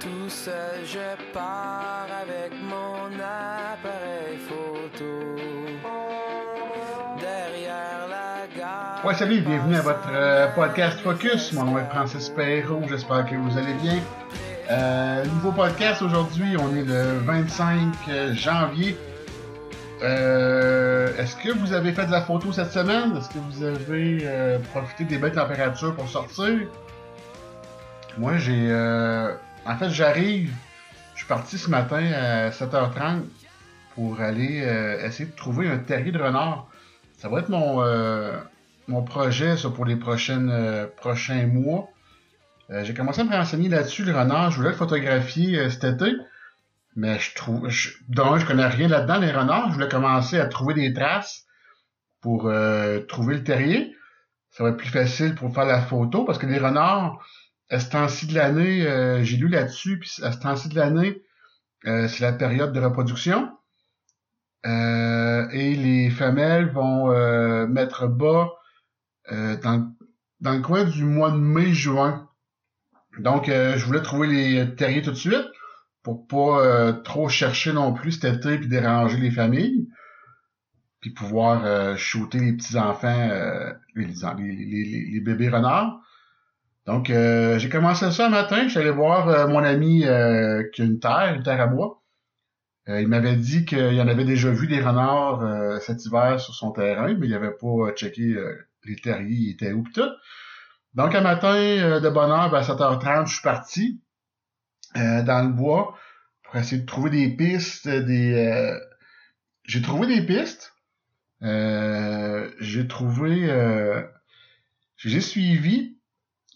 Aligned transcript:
Tout 0.00 0.28
seul, 0.28 0.84
je 0.84 1.32
pars 1.32 2.06
avec 2.22 2.52
mon 2.62 3.06
appareil 3.16 4.38
photo. 4.48 5.36
Derrière 7.20 8.06
la 8.08 8.46
gare. 8.56 9.02
Ouais, 9.04 9.14
salut, 9.14 9.40
bienvenue 9.40 9.76
à 9.76 9.80
votre 9.82 10.08
euh, 10.12 10.46
podcast 10.54 11.00
Focus. 11.00 11.52
Mon 11.52 11.64
nom 11.64 11.78
est 11.78 11.84
Francis 11.90 12.28
Perrault, 12.28 12.82
j'espère 12.88 13.26
que 13.26 13.34
vous 13.34 13.58
allez 13.58 13.74
bien. 13.74 13.98
Euh, 14.70 15.24
nouveau 15.24 15.52
podcast 15.52 16.02
aujourd'hui, 16.02 16.56
on 16.58 16.74
est 16.76 16.84
le 16.84 17.18
25 17.24 17.78
janvier. 18.34 18.96
Euh, 20.02 21.08
Est-ce 21.18 21.34
que 21.36 21.50
vous 21.58 21.72
avez 21.72 21.92
fait 21.92 22.06
de 22.06 22.12
la 22.12 22.20
photo 22.20 22.52
cette 22.52 22.70
semaine? 22.72 23.16
Est-ce 23.16 23.30
que 23.30 23.38
vous 23.50 23.64
avez 23.64 24.20
euh, 24.24 24.58
profité 24.72 25.04
des 25.04 25.18
belles 25.18 25.32
températures 25.32 25.94
pour 25.96 26.08
sortir? 26.08 26.54
Moi, 28.16 28.36
j'ai... 28.36 28.68
euh, 28.70 29.34
en 29.66 29.76
fait, 29.76 29.90
j'arrive... 29.90 30.52
Je 31.14 31.24
suis 31.24 31.28
parti 31.28 31.58
ce 31.58 31.68
matin 31.68 32.12
à 32.12 32.50
7h30 32.50 33.24
pour 33.96 34.20
aller 34.20 34.62
euh, 34.62 35.04
essayer 35.04 35.28
de 35.28 35.34
trouver 35.34 35.68
un 35.68 35.78
terrier 35.78 36.12
de 36.12 36.18
renard. 36.18 36.68
Ça 37.16 37.28
va 37.28 37.40
être 37.40 37.48
mon, 37.48 37.82
euh, 37.82 38.38
mon 38.88 39.02
projet 39.02 39.56
ça, 39.56 39.68
pour 39.70 39.84
les 39.84 39.96
prochaines, 39.96 40.50
euh, 40.50 40.86
prochains 40.86 41.46
mois. 41.46 41.88
Euh, 42.70 42.84
j'ai 42.84 42.94
commencé 42.94 43.20
à 43.20 43.24
me 43.24 43.30
renseigner 43.32 43.68
là-dessus, 43.68 44.04
le 44.04 44.16
renard. 44.16 44.50
Je 44.50 44.56
voulais 44.56 44.70
le 44.70 44.76
photographier 44.76 45.58
euh, 45.58 45.70
cet 45.70 45.84
été. 45.84 46.12
Mais 46.96 47.18
je 47.18 47.34
trouve. 47.34 47.68
Je, 47.68 47.90
donc, 48.08 48.38
je 48.38 48.46
connais 48.46 48.66
rien 48.66 48.88
là-dedans, 48.88 49.18
les 49.18 49.30
renards. 49.30 49.68
Je 49.68 49.74
voulais 49.74 49.88
commencer 49.88 50.38
à 50.40 50.46
trouver 50.46 50.74
des 50.74 50.92
traces 50.92 51.44
pour 52.20 52.50
trouver 53.06 53.36
le 53.36 53.44
terrier. 53.44 53.94
Ça 54.50 54.64
va 54.64 54.70
être 54.70 54.76
plus 54.76 54.88
facile 54.88 55.36
pour 55.36 55.54
faire 55.54 55.66
la 55.66 55.80
photo 55.80 56.24
parce 56.24 56.38
que 56.38 56.46
les 56.46 56.58
renards, 56.58 57.24
à 57.70 57.80
ce 57.80 57.90
temps-ci 57.90 58.26
de 58.26 58.34
l'année, 58.34 58.86
euh, 58.86 59.22
j'ai 59.24 59.36
lu 59.36 59.48
là-dessus, 59.48 59.98
puis 59.98 60.10
à 60.22 60.32
ce 60.32 60.38
temps-ci 60.38 60.68
de 60.68 60.76
l'année, 60.76 61.22
euh, 61.86 62.08
c'est 62.08 62.22
la 62.22 62.32
période 62.32 62.72
de 62.72 62.80
reproduction. 62.80 63.50
Euh, 64.66 65.48
et 65.50 65.74
les 65.76 66.10
femelles 66.10 66.70
vont 66.70 67.10
euh, 67.12 67.66
mettre 67.66 68.06
bas 68.08 68.50
euh, 69.32 69.56
dans, 69.56 69.94
dans 70.40 70.52
le 70.52 70.60
coin 70.60 70.84
du 70.84 71.04
mois 71.04 71.30
de 71.30 71.36
mai-juin. 71.36 72.28
Donc, 73.20 73.48
euh, 73.48 73.76
je 73.76 73.84
voulais 73.84 74.02
trouver 74.02 74.26
les 74.28 74.74
terriers 74.74 75.02
tout 75.02 75.10
de 75.10 75.16
suite 75.16 75.46
pour 76.02 76.26
pas 76.26 76.92
trop 77.04 77.28
chercher 77.28 77.72
non 77.72 77.92
plus 77.92 78.12
cet 78.12 78.24
été 78.36 78.58
puis 78.58 78.68
déranger 78.68 79.18
les 79.18 79.30
familles. 79.30 79.88
Puis 81.00 81.10
pouvoir 81.10 81.96
shooter 81.96 82.40
les 82.40 82.54
petits-enfants, 82.54 83.28
euh, 83.30 83.72
les, 83.94 84.06
les, 84.06 84.12
les, 84.52 84.84
les- 84.84 85.10
les 85.12 85.20
bébés 85.20 85.48
renards. 85.48 86.00
Donc, 86.88 87.10
euh, 87.10 87.58
j'ai 87.58 87.68
commencé 87.68 88.10
ça 88.10 88.26
un 88.26 88.30
matin. 88.30 88.66
Je 88.66 88.78
allé 88.78 88.88
voir 88.88 89.28
euh, 89.28 89.46
mon 89.46 89.62
ami 89.62 90.06
euh, 90.06 90.62
qui 90.72 90.80
a 90.80 90.86
une 90.86 90.98
terre, 90.98 91.34
une 91.36 91.42
terre 91.42 91.60
à 91.60 91.66
bois. 91.66 92.02
Euh, 92.88 93.02
il 93.02 93.08
m'avait 93.08 93.36
dit 93.36 93.66
qu'il 93.66 94.00
en 94.00 94.08
avait 94.08 94.24
déjà 94.24 94.50
vu 94.50 94.66
des 94.68 94.80
renards 94.80 95.82
cet 95.82 96.06
hiver 96.06 96.40
sur 96.40 96.54
son 96.54 96.72
terrain, 96.72 97.12
mais 97.12 97.26
il 97.26 97.34
avait 97.34 97.50
pas 97.50 97.92
checké 97.94 98.34
les 98.86 98.96
terriers, 98.96 99.36
ils 99.36 99.50
étaient 99.50 99.72
où 99.72 99.82
pis 99.82 99.92
tout. 99.92 100.08
Donc, 100.94 101.14
un 101.14 101.20
matin 101.20 102.00
de 102.00 102.08
bonne 102.08 102.30
heure, 102.30 102.50
ben, 102.50 102.60
à 102.60 102.62
7h30, 102.62 103.26
je 103.26 103.34
suis 103.34 103.42
parti 103.42 104.00
dans 104.94 105.46
le 105.46 105.52
bois 105.52 105.94
pour 106.42 106.56
essayer 106.56 106.80
de 106.80 106.86
trouver 106.86 107.10
des 107.10 107.28
pistes, 107.28 107.86
des... 107.86 108.78
J'ai 109.64 109.82
trouvé 109.82 110.06
des 110.06 110.24
pistes. 110.24 110.72
J'ai 111.42 112.88
trouvé... 112.88 113.46
J'ai 114.96 115.20
suivi, 115.20 115.97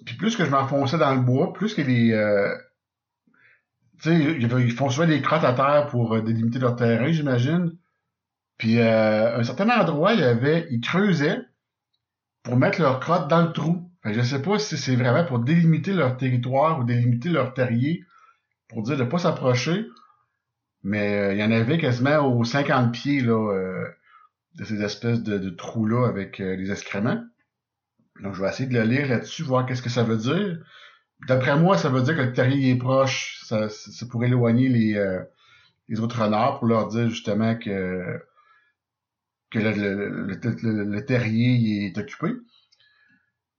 puis 0.05 0.17
plus 0.17 0.37
que 0.37 0.45
je 0.45 0.51
m'enfonçais 0.51 0.99
dans 0.99 1.15
le 1.15 1.21
bois, 1.21 1.53
plus 1.53 1.75
que 1.75 1.83
les... 1.83 2.13
euh, 2.13 2.55
tu 4.03 4.11
sais, 4.11 4.37
ils 4.39 4.73
font 4.73 4.91
souvent 4.91 5.07
des 5.07 5.23
crottes 5.23 5.45
à 5.45 5.53
terre 5.53 5.87
pour 5.89 6.15
euh, 6.15 6.23
délimiter 6.23 6.59
leur 6.59 6.75
terrain, 6.75 7.11
j'imagine. 7.13 7.77
Puis 8.59 8.81
euh, 8.81 9.39
un 9.39 9.45
certain 9.45 9.69
endroit, 9.69 10.15
il 10.15 10.21
y 10.21 10.25
avait, 10.25 10.67
ils 10.71 10.81
creusaient 10.81 11.41
pour 12.43 12.57
mettre 12.57 12.81
leurs 12.81 13.01
crottes 13.01 13.29
dans 13.29 13.43
le 13.43 13.53
trou. 13.53 13.91
Fait 14.03 14.11
que 14.11 14.17
je 14.17 14.23
sais 14.23 14.43
pas 14.43 14.59
si 14.59 14.77
c'est 14.77 14.97
vraiment 14.97 15.25
pour 15.25 15.39
délimiter 15.39 15.93
leur 15.93 16.17
territoire 16.17 16.81
ou 16.81 16.85
délimiter 16.85 17.29
leur 17.29 17.55
terrier, 17.55 18.05
pour 18.69 18.83
dire 18.83 18.97
de 18.97 19.05
pas 19.05 19.19
s'approcher. 19.19 19.87
Mais 20.83 21.15
euh, 21.15 21.33
il 21.35 21.39
y 21.39 21.45
en 21.45 21.53
avait 21.53 21.79
quasiment 21.79 22.27
aux 22.27 22.43
50 22.43 22.93
pieds 22.93 23.21
là, 23.21 23.85
de 24.57 24.65
ces 24.65 24.83
espèces 24.83 25.23
de, 25.23 25.51
trous-là 25.51 26.09
avec 26.09 26.39
les 26.39 26.73
excréments. 26.73 27.23
Donc 28.21 28.35
je 28.35 28.43
vais 28.43 28.49
essayer 28.49 28.69
de 28.69 28.75
le 28.79 28.85
lire 28.85 29.09
là-dessus, 29.09 29.43
voir 29.43 29.67
qu'est-ce 29.67 29.83
que 29.83 29.91
ça 29.91 30.05
veut 30.05 30.17
dire. 30.17 30.59
D'après 31.29 31.59
moi, 31.59 31.79
ça 31.79 31.89
veut 31.91 32.03
dire 32.03 32.17
que 32.17 32.23
le 32.23 32.33
terrier 32.33 32.73
est 32.73 32.77
proche. 32.79 33.41
Ça, 33.45 33.69
c'est 33.71 34.09
pour 34.09 34.25
éloigner 34.25 34.69
les, 34.69 34.97
euh, 34.97 35.23
les 35.89 36.01
autres 36.01 36.23
renards, 36.23 36.59
pour 36.61 36.69
leur 36.69 36.89
dire 36.89 37.11
justement 37.11 37.57
que, 37.57 38.21
que 39.51 39.59
le, 39.61 39.71
le, 39.73 40.27
le, 40.65 40.85
le- 40.85 41.05
terrier 41.07 41.87
est 41.87 41.97
occupé. 41.99 42.33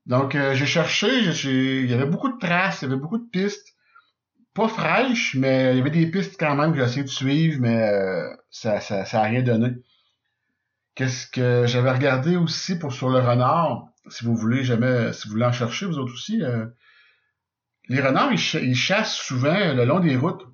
Donc, 0.06 0.36
euh, 0.36 0.54
j'ai 0.54 0.66
cherché, 0.66 1.32
j'ai- 1.34 1.82
il 1.82 1.90
y 1.90 1.94
avait 1.94 2.06
beaucoup 2.06 2.30
de 2.32 2.38
traces, 2.38 2.82
il 2.82 2.86
y 2.86 2.92
avait 2.92 3.00
beaucoup 3.02 3.18
de 3.18 3.30
pistes. 3.30 3.74
Pas 4.56 4.68
fraîches, 4.70 5.36
mais 5.36 5.74
il 5.74 5.78
y 5.80 5.82
avait 5.82 5.92
des 5.92 6.08
pistes 6.12 6.38
quand 6.40 6.56
même 6.56 6.72
que 6.74 6.80
j'ai 6.80 6.86
essayé 6.86 7.04
de 7.04 7.10
suivre, 7.10 7.60
mais 7.62 7.82
euh, 7.84 8.30
ça, 8.52 8.82
ça, 8.82 9.06
ça 9.06 9.22
a 9.22 9.24
rien 9.26 9.44
donné. 9.44 9.70
Qu'est-ce 10.96 11.28
que 11.28 11.66
j'avais 11.68 11.92
regardé 11.92 12.36
aussi 12.36 12.80
pour 12.80 12.94
sur 12.94 13.10
le 13.10 13.20
renard, 13.20 13.90
si 14.10 14.26
vous 14.26 14.36
voulez 14.36 14.64
jamais, 14.64 15.14
si 15.14 15.28
vous 15.28 15.34
voulez 15.34 15.46
en 15.46 15.52
chercher, 15.52 15.86
vous 15.86 15.98
autres 15.98 16.14
aussi, 16.14 16.42
euh, 16.44 16.66
les 17.90 18.02
renards, 18.02 18.32
ils, 18.32 18.40
ch- 18.40 18.64
ils 18.64 18.76
chassent 18.76 19.16
souvent 19.16 19.74
le 19.74 19.86
long 19.86 20.00
des 20.00 20.16
routes. 20.16 20.46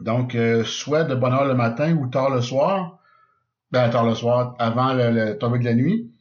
Donc, 0.00 0.34
euh, 0.34 0.64
soit 0.64 1.04
de 1.04 1.14
bonne 1.14 1.32
heure 1.32 1.44
le 1.46 1.54
matin 1.54 1.94
ou 1.96 2.08
tard 2.08 2.30
le 2.30 2.40
soir, 2.42 2.98
ben 3.70 3.88
tard 3.90 4.04
le 4.06 4.14
soir, 4.14 4.54
avant 4.58 4.92
le, 4.94 5.10
le 5.10 5.38
tombée 5.38 5.58
de 5.58 5.64
la 5.64 5.74
nuit, 5.74 6.12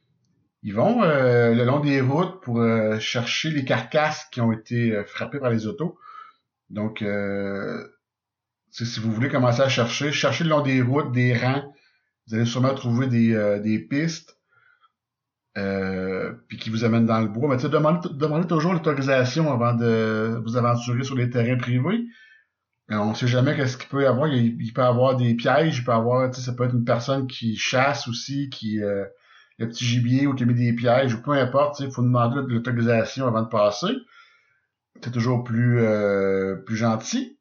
ils 0.64 0.74
vont 0.74 1.04
euh, 1.04 1.54
le 1.54 1.66
long 1.66 1.80
des 1.80 2.02
routes 2.02 2.42
pour 2.42 2.62
euh, 2.62 3.00
chercher 3.00 3.50
les 3.52 3.66
carcasses 3.66 4.26
qui 4.32 4.42
ont 4.42 4.52
été 4.52 4.92
euh, 4.92 5.04
frappées 5.06 5.40
par 5.40 5.50
les 5.50 5.68
autos. 5.68 5.98
Donc, 6.70 7.02
euh, 7.02 7.88
si 8.72 9.00
vous 9.00 9.12
voulez 9.12 9.30
commencer 9.30 9.62
à 9.62 9.70
chercher, 9.70 10.12
cherchez 10.12 10.44
le 10.44 10.50
long 10.52 10.62
des 10.62 10.82
routes, 10.82 11.12
des 11.12 11.36
rangs, 11.38 11.74
vous 12.28 12.36
allez 12.36 12.46
sûrement 12.46 12.74
trouver 12.74 13.08
euh, 13.36 13.60
des 13.60 13.80
pistes 13.80 14.33
euh, 15.58 16.34
puis 16.48 16.58
qui 16.58 16.70
vous 16.70 16.84
amènent 16.84 17.06
dans 17.06 17.22
le 17.22 17.28
bois. 17.28 17.50
Mais 17.50 17.58
tu 17.58 17.70
demandez, 17.70 18.10
demandez 18.12 18.48
toujours 18.48 18.74
l'autorisation 18.74 19.52
avant 19.52 19.74
de 19.74 20.42
vous 20.44 20.58
aventurer 20.58 21.04
sur 21.04 21.16
les 21.16 21.30
terrains 21.30 21.58
privés. 21.58 22.06
Euh, 22.92 22.98
on 22.98 23.14
sait 23.14 23.28
jamais 23.28 23.56
qu'est-ce 23.56 23.78
qu'il 23.78 23.90
peut 23.90 24.04
y 24.04 24.06
avoir. 24.06 24.28
Il, 24.28 24.74
peut 24.74 24.82
y 24.82 24.86
avoir 24.86 25.16
des 25.16 25.36
pièges, 25.36 25.78
il 25.78 25.84
peut 25.84 25.92
y 25.92 25.96
avoir, 25.96 26.30
tu 26.32 26.40
sais, 26.40 26.46
ça 26.46 26.54
peut 26.54 26.66
être 26.66 26.74
une 26.74 26.86
personne 26.86 27.28
qui 27.28 27.56
chasse 27.56 28.08
aussi, 28.08 28.50
qui 28.50 28.82
euh, 28.82 29.06
le 29.58 29.68
petit 29.70 29.86
gibier 29.86 30.28
ou 30.28 30.34
qui 30.34 30.46
met 30.46 30.54
des 30.54 30.74
pièges 30.74 31.14
ou 31.14 31.22
peu 31.22 31.32
importe. 31.32 31.80
Il 31.80 31.92
faut 31.92 32.02
demander 32.02 32.42
l'autorisation 32.48 33.28
avant 33.28 33.44
de 33.44 33.50
passer. 33.50 33.94
C'est 35.02 35.12
toujours 35.12 35.44
plus 35.44 35.80
euh, 35.80 36.56
plus 36.66 36.78
gentil. 36.78 37.38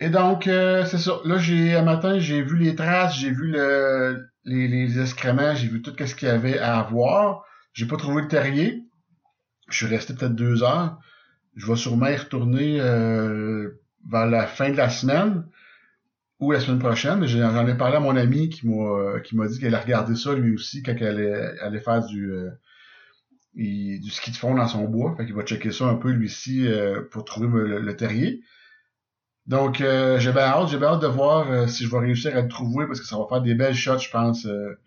Et 0.00 0.10
donc, 0.10 0.44
c'est 0.44 0.98
ça. 0.98 1.20
Là, 1.24 1.38
j'ai 1.38 1.74
un 1.74 1.82
matin, 1.82 2.18
j'ai 2.18 2.42
vu 2.42 2.58
les 2.58 2.74
traces, 2.74 3.16
j'ai 3.16 3.30
vu 3.30 3.50
le, 3.50 4.28
les, 4.46 4.68
les 4.68 5.00
excréments, 5.00 5.54
j'ai 5.54 5.68
vu 5.68 5.82
tout 5.82 5.92
ce 5.98 6.14
qu'il 6.14 6.28
y 6.28 6.30
avait 6.30 6.58
à 6.58 6.82
voir. 6.82 7.44
J'ai 7.72 7.86
pas 7.86 7.96
trouvé 7.96 8.22
le 8.22 8.28
terrier. 8.28 8.84
Je 9.68 9.76
suis 9.76 9.86
resté 9.86 10.14
peut-être 10.14 10.34
deux 10.34 10.62
heures. 10.62 10.98
Je 11.56 11.66
vais 11.66 11.76
sûrement 11.76 12.06
y 12.06 12.16
retourner 12.16 12.80
euh, 12.80 13.82
vers 14.08 14.26
la 14.26 14.46
fin 14.46 14.70
de 14.70 14.76
la 14.76 14.88
semaine 14.88 15.44
ou 16.38 16.52
la 16.52 16.60
semaine 16.60 16.78
prochaine. 16.78 17.26
J'en 17.26 17.66
ai 17.66 17.76
parlé 17.76 17.96
à 17.96 18.00
mon 18.00 18.14
ami 18.14 18.48
qui 18.48 18.68
m'a 18.68 19.20
qui 19.20 19.36
m'a 19.36 19.48
dit 19.48 19.58
qu'elle 19.58 19.74
allait 19.74 19.84
regarder 19.84 20.14
ça 20.14 20.34
lui 20.34 20.54
aussi 20.54 20.82
quand 20.82 20.94
elle 21.00 21.06
allait, 21.06 21.58
allait 21.60 21.80
faire 21.80 22.04
du 22.06 22.30
euh, 22.30 22.50
du 23.54 24.10
ski 24.10 24.30
de 24.30 24.36
fond 24.36 24.54
dans 24.54 24.68
son 24.68 24.84
bois. 24.84 25.14
Fait 25.16 25.24
qu'il 25.24 25.34
va 25.34 25.42
checker 25.42 25.72
ça 25.72 25.86
un 25.86 25.96
peu 25.96 26.10
lui 26.10 26.26
aussi 26.26 26.66
euh, 26.68 27.02
pour 27.10 27.24
trouver 27.24 27.48
le 27.80 27.96
terrier. 27.96 28.42
Donc, 29.46 29.80
euh, 29.80 30.18
j'ai 30.18 30.32
bien 30.32 30.42
hâte, 30.42 30.68
j'ai 30.68 30.78
bien 30.78 30.88
hâte 30.88 31.02
de 31.02 31.06
voir 31.06 31.50
euh, 31.50 31.66
si 31.68 31.84
je 31.84 31.90
vais 31.90 31.98
réussir 31.98 32.36
à 32.36 32.40
le 32.40 32.48
trouver 32.48 32.86
parce 32.86 33.00
que 33.00 33.06
ça 33.06 33.16
va 33.16 33.26
faire 33.28 33.42
des 33.42 33.54
belles 33.54 33.74
shots, 33.74 33.98
je 33.98 34.10
pense. 34.10 34.44
Euh, 34.46 34.78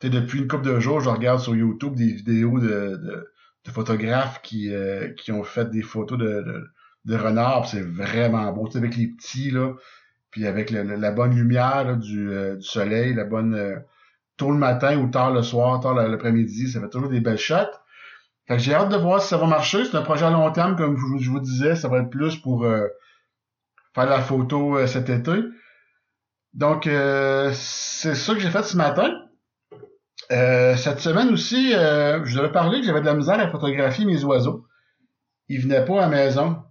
depuis 0.00 0.38
une 0.38 0.46
couple 0.46 0.66
de 0.66 0.78
jours, 0.78 1.00
je 1.00 1.08
regarde 1.08 1.40
sur 1.40 1.56
YouTube 1.56 1.96
des 1.96 2.12
vidéos 2.12 2.60
de, 2.60 2.66
de, 2.68 3.32
de 3.64 3.70
photographes 3.72 4.40
qui, 4.42 4.72
euh, 4.72 5.08
qui 5.14 5.32
ont 5.32 5.42
fait 5.42 5.68
des 5.70 5.82
photos 5.82 6.16
de, 6.18 6.24
de, 6.24 6.70
de 7.06 7.16
renards, 7.16 7.66
c'est 7.66 7.82
vraiment 7.82 8.52
beau, 8.52 8.66
tu 8.66 8.74
sais, 8.74 8.78
avec 8.78 8.96
les 8.96 9.08
petits, 9.08 9.50
là, 9.50 9.72
puis 10.30 10.46
avec 10.46 10.70
la 10.70 11.10
bonne 11.10 11.34
lumière 11.34 11.84
là, 11.84 11.94
du, 11.96 12.30
euh, 12.30 12.54
du 12.56 12.62
soleil, 12.62 13.14
la 13.14 13.24
bonne... 13.24 13.54
euh, 13.54 13.76
tôt 14.36 14.52
le 14.52 14.58
matin 14.58 14.96
ou 14.98 15.08
tard 15.08 15.32
le 15.32 15.42
soir, 15.42 15.80
tard 15.80 15.94
l'après-midi, 15.94 16.68
ça 16.68 16.80
fait 16.80 16.88
toujours 16.88 17.08
des 17.08 17.20
belles 17.20 17.38
shots. 17.38 17.74
Fait 18.46 18.56
que 18.56 18.62
j'ai 18.62 18.74
hâte 18.74 18.90
de 18.90 18.96
voir 18.96 19.20
si 19.20 19.26
ça 19.26 19.36
va 19.36 19.46
marcher. 19.48 19.84
C'est 19.84 19.96
un 19.96 20.02
projet 20.02 20.26
à 20.26 20.30
long 20.30 20.52
terme, 20.52 20.76
comme 20.76 20.96
je, 20.96 21.24
je 21.24 21.28
vous 21.30 21.40
disais, 21.40 21.74
ça 21.74 21.88
va 21.88 21.98
être 21.98 22.10
plus 22.10 22.36
pour... 22.36 22.64
faire 23.98 24.10
la 24.10 24.20
photo 24.20 24.78
euh, 24.78 24.86
cet 24.86 25.08
été. 25.10 25.32
Donc, 26.54 26.86
euh, 26.86 27.50
c'est 27.54 28.14
ça 28.14 28.34
que 28.34 28.40
j'ai 28.40 28.50
fait 28.50 28.62
ce 28.62 28.76
matin. 28.76 29.10
Euh, 30.30 30.76
cette 30.76 31.00
semaine 31.00 31.30
aussi, 31.30 31.72
je 31.72 32.36
devais 32.36 32.52
parler 32.52 32.80
que 32.80 32.86
j'avais 32.86 33.00
de 33.00 33.06
la 33.06 33.14
misère 33.14 33.40
à 33.40 33.50
photographier 33.50 34.04
mes 34.04 34.22
oiseaux. 34.24 34.66
Ils 35.48 35.60
venaient 35.60 35.84
pas 35.84 35.98
à 35.98 36.00
la 36.02 36.08
maison. 36.08 36.62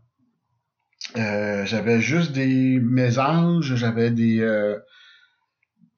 J'avais 1.16 2.00
juste 2.00 2.34
des 2.34 2.80
mésanges, 2.80 3.76
j'avais 3.76 4.12
des, 4.12 4.40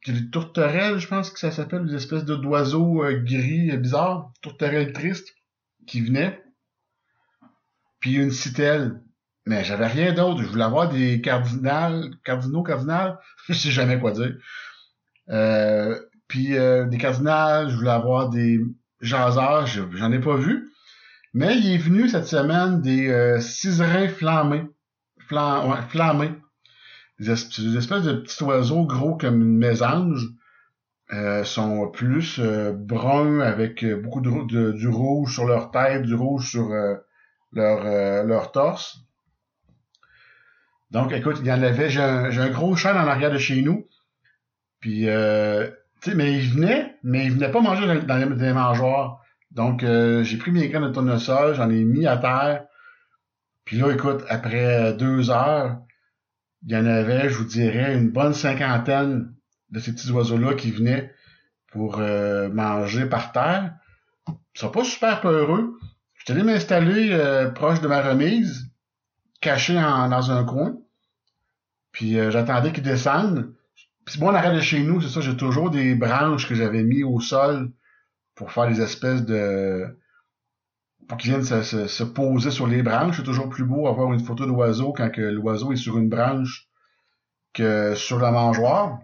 des 0.08 0.30
tourterelles, 0.30 1.00
je 1.00 1.08
pense 1.08 1.32
que 1.32 1.40
ça 1.40 1.52
s'appelle, 1.52 1.86
des 1.86 1.96
espèces 1.96 2.26
d'oiseaux 2.26 3.04
gris 3.26 3.76
bizarres, 3.78 4.32
tourterelles 4.42 4.94
tristes, 4.94 5.36
qui 5.88 6.02
venaient. 6.02 6.42
Puis 8.00 8.14
une 8.14 8.32
citelle. 8.32 9.02
Mais 9.50 9.64
j'avais 9.64 9.88
rien 9.88 10.14
d'autre. 10.14 10.44
Je 10.44 10.48
voulais 10.48 10.64
avoir 10.64 10.90
des 10.90 11.22
cardinales, 11.22 12.12
cardinaux, 12.24 12.62
cardinales, 12.62 13.18
je 13.50 13.54
sais 13.56 13.72
jamais 13.72 14.00
quoi 14.00 14.12
dire. 14.12 14.36
Euh, 15.30 16.00
puis 16.28 16.56
euh, 16.56 16.86
des 16.86 17.00
cardinales, 17.00 17.72
je 17.72 17.76
voulais 17.76 17.90
avoir 17.90 18.30
des 18.30 18.64
jaseurs, 19.02 19.66
j'en 19.66 20.12
ai 20.12 20.20
pas 20.20 20.36
vu. 20.36 20.72
Mais 21.34 21.58
il 21.58 21.74
est 21.74 21.78
venu 21.80 22.08
cette 22.08 22.28
semaine 22.28 22.80
des 22.82 23.10
euh, 23.10 23.40
ciserins 23.40 24.08
flammés. 24.08 24.68
Flam, 25.28 25.68
ouais, 25.68 25.82
flammés. 25.90 26.32
Des, 27.20 27.32
espèces 27.32 28.04
de 28.04 28.14
petits 28.14 28.44
oiseaux 28.44 28.86
gros 28.86 29.18
comme 29.18 29.42
une 29.42 29.58
mésange. 29.58 30.28
Euh, 31.12 31.44
sont 31.44 31.90
plus 31.90 32.38
euh, 32.38 32.72
bruns 32.72 33.40
avec 33.40 33.84
beaucoup 33.84 34.22
de, 34.22 34.30
de, 34.46 34.74
du 34.74 34.88
rouge 34.88 35.34
sur 35.34 35.48
leur 35.48 35.72
tête, 35.72 36.04
du 36.04 36.14
rouge 36.14 36.52
sur 36.52 36.72
euh, 36.72 36.98
leur, 37.52 37.84
euh, 37.84 38.24
leur 38.24 38.52
torse. 38.52 39.09
Donc, 40.92 41.12
écoute, 41.12 41.38
il 41.40 41.46
y 41.46 41.52
en 41.52 41.62
avait, 41.62 41.90
j'ai 41.90 42.02
un, 42.02 42.26
un 42.26 42.50
gros 42.50 42.76
chêne 42.76 42.98
en 42.98 43.08
arrière 43.08 43.32
de 43.32 43.38
chez 43.38 43.62
nous. 43.62 43.88
Puis, 44.80 45.08
euh, 45.08 45.70
tu 46.02 46.12
sais, 46.12 46.16
mais 46.16 46.38
il 46.38 46.50
venait, 46.50 46.98
mais 47.04 47.26
il 47.26 47.34
venait 47.34 47.52
pas 47.52 47.62
manger 47.62 47.86
dans, 47.86 47.96
dans 48.06 48.18
les, 48.18 48.26
dans 48.26 48.46
les 48.46 48.54
mangeoires. 48.54 49.22
Donc, 49.52 49.84
euh, 49.84 50.24
j'ai 50.24 50.38
pris 50.38 50.52
mes 50.52 50.68
graines 50.70 50.88
de 50.88 50.94
tournesol, 50.94 51.56
j'en 51.56 51.70
ai 51.70 51.84
mis 51.84 52.08
à 52.08 52.18
terre. 52.18 52.66
Puis 53.66 53.78
là, 53.78 53.92
écoute, 53.92 54.24
après 54.30 54.94
deux 54.94 55.30
heures, 55.30 55.78
il 56.66 56.72
y 56.72 56.78
en 56.78 56.86
avait, 56.86 57.30
je 57.30 57.36
vous 57.36 57.46
dirais, 57.46 57.94
une 57.96 58.10
bonne 58.10 58.34
cinquantaine 58.34 59.34
de 59.70 59.80
ces 59.80 59.94
petits 59.94 60.12
oiseaux-là 60.12 60.56
qui 60.56 60.72
venaient 60.72 61.14
pour 61.72 62.00
euh, 62.00 62.50
manger 62.50 63.06
par 63.06 63.32
terre. 63.32 63.74
Ils 64.28 64.60
sont 64.60 64.72
pas 64.72 64.84
super 64.84 65.22
peureux. 65.22 65.78
Je 66.16 66.24
suis 66.26 66.34
allé 66.34 66.44
m'installer 66.44 67.10
euh, 67.12 67.50
proche 67.50 67.82
de 67.82 67.88
ma 67.88 68.02
remise, 68.02 68.69
caché 69.42 69.78
en, 69.78 70.10
dans 70.10 70.32
un 70.32 70.44
coin. 70.44 70.78
Puis 71.92 72.20
euh, 72.20 72.32
j'attendais 72.32 72.72
qu'ils 72.72 72.84
descendent. 72.84 73.54
Puis 74.06 74.20
moi, 74.20 74.32
en 74.32 74.36
arrière 74.36 74.54
de 74.54 74.62
chez 74.62 74.82
nous, 74.82 75.02
c'est 75.02 75.10
ça, 75.10 75.22
j'ai 75.22 75.38
toujours 75.38 75.70
des 75.70 75.96
branches 75.96 76.48
que 76.48 76.56
j'avais 76.56 76.84
mis 76.84 77.04
au 77.04 77.20
sol 77.20 77.72
pour 78.36 78.52
faire 78.52 78.68
des 78.68 78.82
espèces 78.82 79.24
de... 79.24 79.86
pour 81.08 81.18
qu'ils 81.18 81.32
viennent 81.32 81.44
se, 81.44 81.62
se, 81.62 81.88
se, 81.88 82.04
poser 82.04 82.52
sur 82.52 82.68
les 82.68 82.82
branches. 82.82 83.18
C'est 83.18 83.24
toujours 83.24 83.50
plus 83.50 83.66
beau 83.66 83.88
avoir 83.88 84.12
une 84.14 84.24
photo 84.24 84.46
d'oiseau 84.46 84.94
quand 84.94 85.16
l'oiseau 85.18 85.72
est 85.74 85.78
sur 85.78 85.98
une 85.98 86.10
branche 86.10 86.68
que 87.54 87.96
sur 87.96 88.20
la 88.20 88.32
mangeoire. 88.32 89.00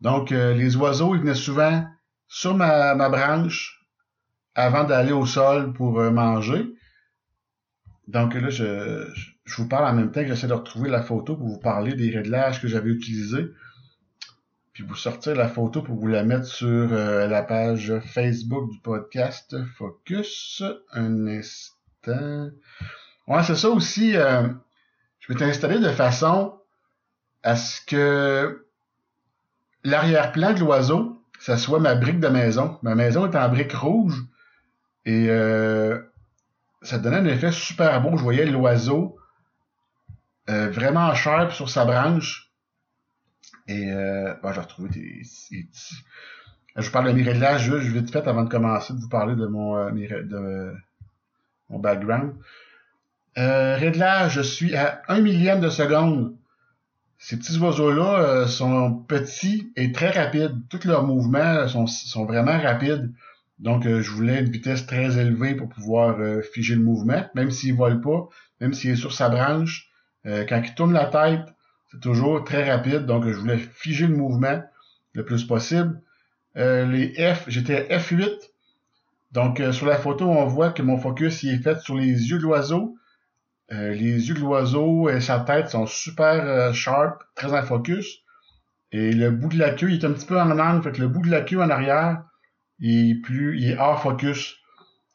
Donc, 0.00 0.32
euh, 0.32 0.54
les 0.54 0.76
oiseaux, 0.76 1.14
ils 1.14 1.20
venaient 1.20 1.34
souvent 1.34 1.84
sur 2.28 2.54
ma, 2.54 2.94
ma 2.94 3.08
branche 3.08 3.86
avant 4.54 4.84
d'aller 4.84 5.12
au 5.12 5.26
sol 5.26 5.72
pour 5.72 6.00
euh, 6.00 6.10
manger. 6.10 6.66
Donc 8.10 8.34
là, 8.34 8.50
je, 8.50 9.08
je 9.44 9.56
vous 9.56 9.68
parle 9.68 9.86
en 9.86 9.94
même 9.94 10.10
temps 10.10 10.22
que 10.22 10.26
j'essaie 10.26 10.48
de 10.48 10.52
retrouver 10.52 10.90
la 10.90 11.00
photo 11.00 11.36
pour 11.36 11.46
vous 11.46 11.60
parler 11.60 11.94
des 11.94 12.10
réglages 12.10 12.60
que 12.60 12.66
j'avais 12.66 12.90
utilisés. 12.90 13.52
Puis 14.72 14.82
vous 14.82 14.96
sortir 14.96 15.36
la 15.36 15.46
photo 15.46 15.80
pour 15.80 15.96
vous 15.96 16.08
la 16.08 16.24
mettre 16.24 16.46
sur 16.46 16.92
euh, 16.92 17.28
la 17.28 17.42
page 17.42 17.92
Facebook 18.00 18.68
du 18.70 18.80
podcast 18.80 19.56
Focus. 19.76 20.64
Un 20.92 21.28
instant. 21.28 22.50
Ouais, 23.28 23.44
c'est 23.44 23.54
ça 23.54 23.70
aussi. 23.70 24.16
Euh, 24.16 24.48
je 25.20 25.32
vais 25.32 25.38
t'installer 25.38 25.78
de 25.78 25.90
façon 25.90 26.54
à 27.44 27.54
ce 27.54 27.80
que 27.86 28.66
l'arrière-plan 29.84 30.52
de 30.52 30.60
l'oiseau, 30.60 31.22
ça 31.38 31.56
soit 31.56 31.78
ma 31.78 31.94
brique 31.94 32.18
de 32.18 32.28
maison. 32.28 32.76
Ma 32.82 32.96
maison 32.96 33.30
est 33.30 33.36
en 33.36 33.48
brique 33.48 33.72
rouge. 33.72 34.20
Et 35.04 35.26
euh, 35.30 36.00
ça 36.82 36.98
donnait 36.98 37.18
un 37.18 37.26
effet 37.26 37.52
super 37.52 38.00
beau. 38.00 38.16
Je 38.16 38.22
voyais 38.22 38.46
l'oiseau 38.46 39.16
euh, 40.48 40.70
vraiment 40.70 41.14
sharp 41.14 41.52
sur 41.52 41.68
sa 41.68 41.84
branche. 41.84 42.50
Et 43.68 43.92
euh, 43.92 44.34
bon, 44.42 44.52
j'ai 44.52 44.60
retrouvé 44.60 44.88
des, 44.90 45.22
des, 45.50 45.68
Je 46.76 46.86
vous 46.86 46.92
parle 46.92 47.08
de 47.08 47.12
mes 47.12 47.22
réglages 47.22 47.62
juste 47.62 47.88
vite 47.88 48.10
fait 48.10 48.26
avant 48.26 48.44
de 48.44 48.48
commencer 48.48 48.94
de 48.94 48.98
vous 48.98 49.08
parler 49.08 49.36
de 49.36 49.46
mon, 49.46 49.76
euh, 49.76 49.90
de, 49.90 50.74
mon 51.68 51.78
background. 51.78 52.34
Euh, 53.38 53.76
réglage, 53.76 54.32
je 54.32 54.40
suis 54.40 54.74
à 54.74 55.02
un 55.08 55.20
millième 55.20 55.60
de 55.60 55.70
seconde. 55.70 56.34
Ces 57.18 57.36
petits 57.36 57.58
oiseaux-là 57.58 58.20
euh, 58.20 58.46
sont 58.46 58.94
petits 58.94 59.72
et 59.76 59.92
très 59.92 60.10
rapides. 60.10 60.56
Tous 60.68 60.84
leurs 60.84 61.04
mouvements 61.04 61.68
sont, 61.68 61.86
sont 61.86 62.24
vraiment 62.24 62.58
rapides. 62.58 63.12
Donc, 63.60 63.84
euh, 63.84 64.00
je 64.00 64.10
voulais 64.10 64.40
une 64.40 64.50
vitesse 64.50 64.86
très 64.86 65.18
élevée 65.18 65.54
pour 65.54 65.68
pouvoir 65.68 66.18
euh, 66.18 66.40
figer 66.40 66.74
le 66.74 66.82
mouvement, 66.82 67.26
même 67.34 67.50
s'il 67.50 67.74
vole 67.74 68.00
pas, 68.00 68.28
même 68.60 68.72
s'il 68.72 68.90
est 68.90 68.96
sur 68.96 69.12
sa 69.12 69.28
branche. 69.28 69.90
Euh, 70.26 70.46
quand 70.48 70.62
il 70.64 70.74
tourne 70.74 70.94
la 70.94 71.04
tête, 71.04 71.46
c'est 71.90 72.00
toujours 72.00 72.42
très 72.42 72.70
rapide. 72.70 73.04
Donc, 73.04 73.28
je 73.28 73.36
voulais 73.36 73.58
figer 73.58 74.06
le 74.06 74.16
mouvement 74.16 74.62
le 75.12 75.24
plus 75.24 75.44
possible. 75.44 76.00
Les 76.54 77.14
F, 77.34 77.44
j'étais 77.48 77.92
à 77.92 77.98
F8. 77.98 78.50
Donc, 79.32 79.62
sur 79.72 79.86
la 79.86 79.96
photo, 79.96 80.26
on 80.28 80.46
voit 80.46 80.70
que 80.70 80.82
mon 80.82 80.98
focus 80.98 81.42
il 81.42 81.54
est 81.54 81.62
fait 81.62 81.78
sur 81.80 81.96
les 81.96 82.30
yeux 82.30 82.38
de 82.38 82.42
l'oiseau. 82.42 82.96
les 83.70 84.28
yeux 84.28 84.34
de 84.34 84.40
l'oiseau 84.40 85.08
et 85.08 85.20
sa 85.20 85.40
tête 85.40 85.68
sont 85.68 85.86
super 85.86 86.74
sharp, 86.74 87.22
très 87.34 87.52
en 87.52 87.62
focus. 87.62 88.22
Et 88.92 89.12
le 89.12 89.30
bout 89.30 89.48
de 89.48 89.58
la 89.58 89.70
queue, 89.70 89.90
il 89.90 90.02
est 90.02 90.06
un 90.06 90.12
petit 90.12 90.26
peu 90.26 90.40
en 90.40 90.58
angle, 90.58 90.82
fait 90.82 90.98
le 90.98 91.08
bout 91.08 91.22
de 91.22 91.30
la 91.30 91.42
queue 91.42 91.60
en 91.60 91.70
arrière, 91.70 92.22
il 92.80 93.10
est 93.10 93.20
plus, 93.20 93.58
il 93.58 93.70
est 93.70 93.78
hors 93.78 94.02
focus. 94.02 94.56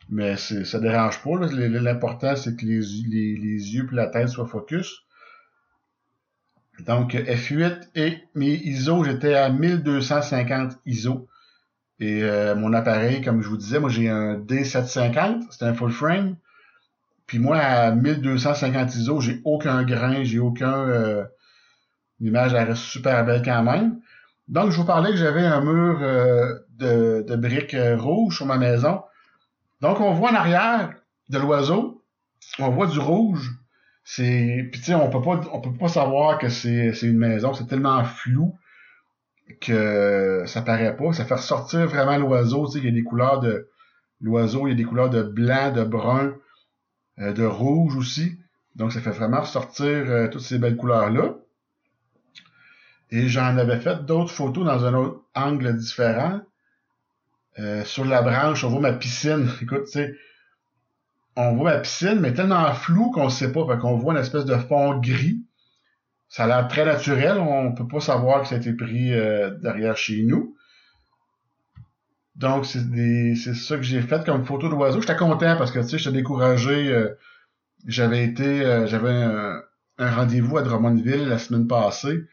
Mais 0.10 0.38
ça 0.38 0.80
dérange 0.80 1.22
pas. 1.24 1.32
L'important, 1.52 2.36
c'est 2.36 2.56
que 2.56 2.66
les, 2.66 2.82
les, 3.10 3.36
les 3.36 3.76
yeux 3.76 3.88
et 3.92 3.96
la 3.96 4.08
tête 4.08 4.30
soient 4.30 4.46
focus. 4.46 5.06
Donc, 6.80 7.14
F8 7.14 7.90
et 7.96 8.18
mes 8.36 8.54
ISO, 8.54 9.04
j'étais 9.04 9.34
à 9.34 9.50
1250 9.50 10.78
ISO. 10.86 11.28
Et 12.00 12.24
euh, 12.24 12.56
mon 12.56 12.74
appareil, 12.74 13.22
comme 13.22 13.42
je 13.42 13.48
vous 13.48 13.58
disais, 13.58 13.80
moi 13.80 13.90
j'ai 13.90 14.10
un 14.10 14.38
D750, 14.38 15.48
c'est 15.50 15.66
un 15.66 15.74
full 15.74 15.92
frame. 15.92 16.36
Puis 17.26 17.40
moi, 17.40 17.58
à 17.58 17.92
1250 17.92 18.96
ISO, 18.96 19.22
j'ai 19.22 19.42
aucun 19.44 19.84
grain, 19.84 20.24
j'ai 20.24 20.40
aucun... 20.40 20.88
Euh, 20.88 21.26
L'image, 22.22 22.54
elle 22.54 22.70
reste 22.70 22.84
super 22.84 23.26
belle 23.26 23.42
quand 23.44 23.62
même. 23.64 24.00
Donc, 24.48 24.72
je 24.72 24.78
vous 24.78 24.86
parlais 24.86 25.10
que 25.10 25.18
j'avais 25.18 25.46
un 25.46 25.60
mur 25.62 26.00
euh, 26.02 26.60
de, 26.78 27.36
briques 27.36 27.74
euh, 27.74 27.98
rouges 27.98 28.38
sur 28.38 28.46
ma 28.46 28.58
maison. 28.58 29.02
Donc, 29.82 30.00
on 30.00 30.14
voit 30.14 30.32
en 30.32 30.36
arrière 30.36 30.94
de 31.30 31.38
l'oiseau, 31.38 32.04
on 32.60 32.70
voit 32.70 32.88
du 32.88 33.00
rouge. 33.00 33.52
C'est, 34.04 34.68
puis 34.72 34.80
tu 34.80 34.88
sais, 34.88 34.96
on 34.96 35.10
peut 35.10 35.22
pas, 35.22 35.42
on 35.52 35.62
peut 35.62 35.74
pas 35.74 35.88
savoir 35.88 36.38
que 36.38 36.50
c'est, 36.50 36.94
c'est 36.94 37.08
une 37.08 37.18
maison. 37.18 37.54
C'est 37.54 37.66
tellement 37.66 38.04
flou 38.04 38.56
que 39.62 40.44
ça 40.46 40.62
paraît 40.62 40.96
pas. 40.96 41.12
Ça 41.14 41.26
fait 41.26 41.36
ressortir 41.36 41.88
vraiment 41.88 42.18
l'oiseau. 42.18 42.68
Tu 42.68 42.74
sais, 42.74 42.80
il 42.80 42.86
y 42.86 42.90
a 42.90 42.92
des 42.92 43.04
couleurs 43.04 43.40
de 43.40 43.70
l'oiseau, 44.22 44.68
il 44.68 44.72
y 44.72 44.74
a 44.74 44.76
des 44.76 44.84
couleurs 44.84 45.10
de 45.10 45.24
blanc, 45.24 45.72
de 45.72 45.84
brun, 45.84 46.36
euh, 47.20 47.34
de 47.34 47.46
rouge 47.46 47.96
aussi. 47.96 48.38
Donc, 48.76 48.92
ça 48.92 49.02
fait 49.02 49.12
vraiment 49.12 49.42
ressortir 49.42 49.88
euh, 49.88 50.28
toutes 50.28 50.42
ces 50.42 50.60
belles 50.60 50.78
couleurs 50.78 51.10
là. 51.10 51.36
Et 53.12 53.28
j'en 53.28 53.58
avais 53.58 53.80
fait 53.80 54.06
d'autres 54.06 54.32
photos 54.32 54.66
dans 54.66 54.86
un 54.86 54.94
autre 54.94 55.22
angle 55.36 55.76
différent. 55.78 56.42
Euh, 57.60 57.86
sur 57.86 58.04
la 58.06 58.22
branche, 58.22 58.64
on 58.64 58.70
voit 58.70 58.82
ma 58.82 58.94
piscine. 58.94 59.50
Écoute, 59.62 59.86
tu 59.86 59.92
sais, 59.92 60.16
on 61.36 61.56
voit 61.56 61.74
ma 61.76 61.80
piscine, 61.80 62.20
mais 62.20 62.34
tellement 62.34 62.74
flou 62.74 63.12
qu'on 63.12 63.26
ne 63.26 63.30
sait 63.30 63.52
pas. 63.52 63.66
Fait 63.68 63.80
qu'on 63.80 63.98
voit 63.98 64.14
une 64.14 64.20
espèce 64.20 64.46
de 64.46 64.56
fond 64.56 64.98
gris. 65.00 65.44
Ça 66.28 66.46
a 66.46 66.48
l'air 66.48 66.68
très 66.68 66.86
naturel. 66.86 67.38
On 67.38 67.74
peut 67.74 67.88
pas 67.88 68.00
savoir 68.00 68.42
que 68.42 68.48
ça 68.48 68.56
a 68.56 68.58
été 68.58 68.74
pris 68.74 69.14
euh, 69.14 69.52
derrière 69.62 69.96
chez 69.96 70.24
nous. 70.24 70.56
Donc, 72.36 72.66
c'est 72.66 73.54
ça 73.54 73.78
que 73.78 73.84
j'ai 73.84 74.02
fait 74.02 74.26
comme 74.26 74.44
photo 74.46 74.68
d'oiseau. 74.68 75.00
J'étais 75.00 75.16
content 75.16 75.56
parce 75.56 75.72
que, 75.72 75.80
tu 75.80 75.88
sais, 75.88 75.98
j'étais 75.98 76.18
découragé. 76.18 76.94
Euh, 76.94 77.18
j'avais 77.88 78.26
été, 78.26 78.86
j'avais 78.88 79.12
un, 79.12 79.62
rendez-vous 79.98 80.58
à 80.58 80.62
Drummondville 80.62 81.30
la 81.30 81.38
semaine 81.38 81.68
passée. 81.68 82.26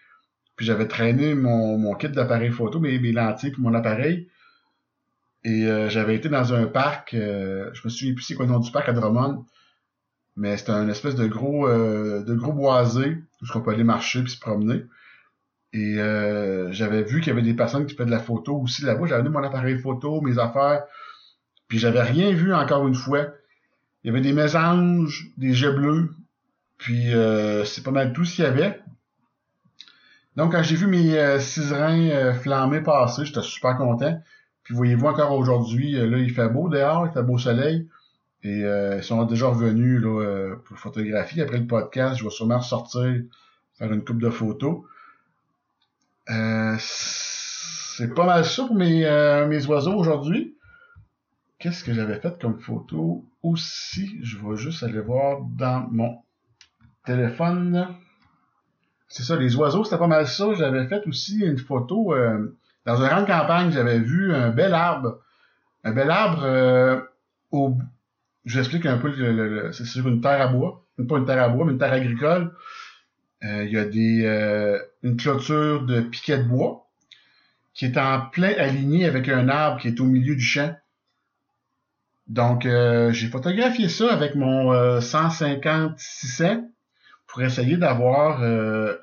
Puis 0.57 0.67
j'avais 0.67 0.89
traîné 0.89 1.35
mon, 1.35 1.95
kit 1.95 2.09
d'appareil 2.09 2.51
photo, 2.51 2.81
mes, 2.81 2.99
lentilles 2.99 3.55
mon 3.59 3.75
appareil. 3.75 4.29
Et 5.45 5.67
euh, 5.67 5.89
j'avais 5.89 6.15
été 6.15 6.29
dans 6.29 6.55
un 6.55 6.67
parc, 6.67 7.15
euh, 7.15 7.71
je 7.73 7.83
me 7.85 7.91
souviens 7.91 8.15
plus 8.15 8.23
c'est 8.23 8.35
quoi 8.35 8.47
le 8.47 8.53
nom 8.53 8.61
du 8.61 8.71
parc 8.71 8.89
à 8.89 8.93
Drummond, 8.93 9.45
mais 10.37 10.57
c'était 10.57 10.71
un 10.71 10.89
espèce 10.89 11.15
de 11.15 11.27
gros 11.27 11.67
euh, 11.67 12.23
de 12.23 12.35
gros 12.35 12.53
boisé 12.53 13.19
où 13.43 13.47
on 13.55 13.61
peut 13.61 13.73
aller 13.73 13.85
marcher 13.85 14.23
puis 14.23 14.33
se 14.33 14.39
promener. 14.39 14.85
Et 15.73 15.99
euh, 15.99 16.71
j'avais 16.73 17.03
vu 17.03 17.21
qu'il 17.21 17.29
y 17.29 17.31
avait 17.31 17.43
des 17.43 17.55
personnes 17.55 17.87
qui 17.87 17.95
faisaient 17.95 18.07
de 18.07 18.11
la 18.11 18.19
photo 18.21 18.57
aussi 18.57 18.85
là-bas. 18.85 19.07
J'avais 19.07 19.21
amené 19.21 19.31
mon 19.31 19.43
appareil 19.43 19.79
photo, 19.79 20.21
mes 20.21 20.39
affaires, 20.39 20.85
puis 21.69 21.79
j'avais 21.79 22.03
rien 22.03 22.33
vu 22.33 22.55
encore 22.55 22.87
une 22.87 22.95
fois. 22.95 23.29
Il 24.05 24.09
y 24.09 24.11
avait 24.11 24.21
des 24.21 24.33
mésanges, 24.33 25.29
des 25.37 25.55
jets 25.55 25.73
bleus, 25.73 26.11
Puis 26.79 27.15
euh, 27.15 27.65
c'est 27.65 27.83
pas 27.83 27.91
mal 27.91 28.13
tout 28.13 28.25
ce 28.25 28.37
qu'il 28.37 28.45
y 28.45 28.47
avait. 28.47 28.81
Donc 30.37 30.53
quand 30.53 30.63
j'ai 30.63 30.77
vu 30.77 30.87
mes 30.87 31.19
reins 31.19 32.11
euh, 32.11 32.35
flammer 32.35 32.81
passer, 32.81 33.25
j'étais 33.25 33.43
super 33.43 33.77
content. 33.77 34.21
Puis 34.65 34.75
voyez-vous 34.75 35.07
encore 35.07 35.33
aujourd'hui, 35.33 35.93
là 35.93 36.19
il 36.19 36.31
fait 36.31 36.49
beau 36.49 36.69
dehors, 36.69 37.07
il 37.07 37.13
fait 37.13 37.23
beau 37.23 37.39
soleil. 37.39 37.89
Et 38.45 38.63
ils 38.63 39.03
sont 39.05 39.25
déjà 39.25 39.47
revenus 39.47 40.03
là, 40.03 40.57
pour 40.65 40.77
photographie. 40.77 41.41
Après 41.41 41.59
le 41.59 41.67
podcast, 41.67 42.19
je 42.19 42.25
vais 42.25 42.31
sûrement 42.31 42.59
ressortir, 42.59 43.23
faire 43.79 43.93
une 43.93 44.05
coupe 44.05 44.21
de 44.21 44.31
photos. 44.31 44.83
c'est 46.79 48.15
pas 48.15 48.27
mal 48.27 48.45
ça 48.45 48.65
pour 48.67 48.75
mes, 48.75 49.05
mes 49.49 49.67
oiseaux 49.67 49.95
aujourd'hui. 49.95 50.57
Qu'est-ce 51.63 51.85
que 51.85 51.95
j'avais 51.95 52.19
fait 52.19 52.37
comme 52.41 52.59
photo 52.59 53.25
aussi? 53.45 54.19
Je 54.21 54.37
vais 54.37 54.57
juste 54.57 54.83
aller 54.83 54.99
voir 54.99 55.43
dans 55.43 55.87
mon 55.93 56.19
téléphone. 57.05 57.87
C'est 59.07 59.23
ça, 59.23 59.37
les 59.37 59.55
oiseaux, 59.55 59.85
c'était 59.85 59.99
pas 59.99 60.09
mal 60.09 60.27
ça. 60.27 60.53
J'avais 60.55 60.89
fait 60.89 61.07
aussi 61.07 61.39
une 61.39 61.59
photo 61.59 62.15
euh, 62.15 62.59
dans 62.87 62.97
une 63.01 63.09
grande 63.09 63.27
campagne. 63.27 63.73
J'avais 63.73 63.99
vu 63.99 64.35
un 64.35 64.51
bel 64.51 64.75
arbre. 64.75 65.21
Un 65.85 65.93
bel 65.93 66.11
arbre 66.11 66.43
euh, 66.45 67.01
au... 67.51 67.77
Je 68.45 68.55
vous 68.55 68.59
explique 68.61 68.87
un 68.87 68.99
peu. 68.99 69.11
Le, 69.15 69.73
c'est 69.73 69.85
sur 69.85 70.07
une 70.09 70.21
terre 70.21 70.41
à 70.41 70.49
bois. 70.49 70.85
Pas 71.09 71.19
une 71.19 71.27
terre 71.27 71.43
à 71.43 71.49
bois, 71.49 71.65
mais 71.65 71.73
une 71.73 71.79
terre 71.79 71.93
agricole. 71.93 72.53
Euh, 73.45 73.65
il 73.65 73.73
y 73.73 73.79
a 73.79 73.85
des 73.85 74.81
une 75.03 75.17
clôture 75.17 75.83
de 75.85 76.01
piquets 76.01 76.39
de 76.39 76.45
bois 76.45 76.83
qui 77.75 77.87
est 77.87 77.99
en 77.99 78.21
plein 78.21 78.55
aligné 78.59 79.07
avec 79.07 79.29
un 79.29 79.49
arbre 79.49 79.81
qui 79.81 79.89
est 79.89 80.01
au 80.01 80.05
milieu 80.05 80.35
du 80.35 80.43
champ. 80.43 80.75
Donc, 82.29 82.67
euh, 82.67 83.13
j'ai 83.13 83.29
photographié 83.29 83.89
ça 83.89 84.13
avec 84.13 84.35
mon 84.35 84.73
euh, 84.73 85.01
150-600 85.01 86.69
pour 87.27 87.43
essayer 87.43 87.77
d'avoir 87.77 88.43
euh, 88.43 88.97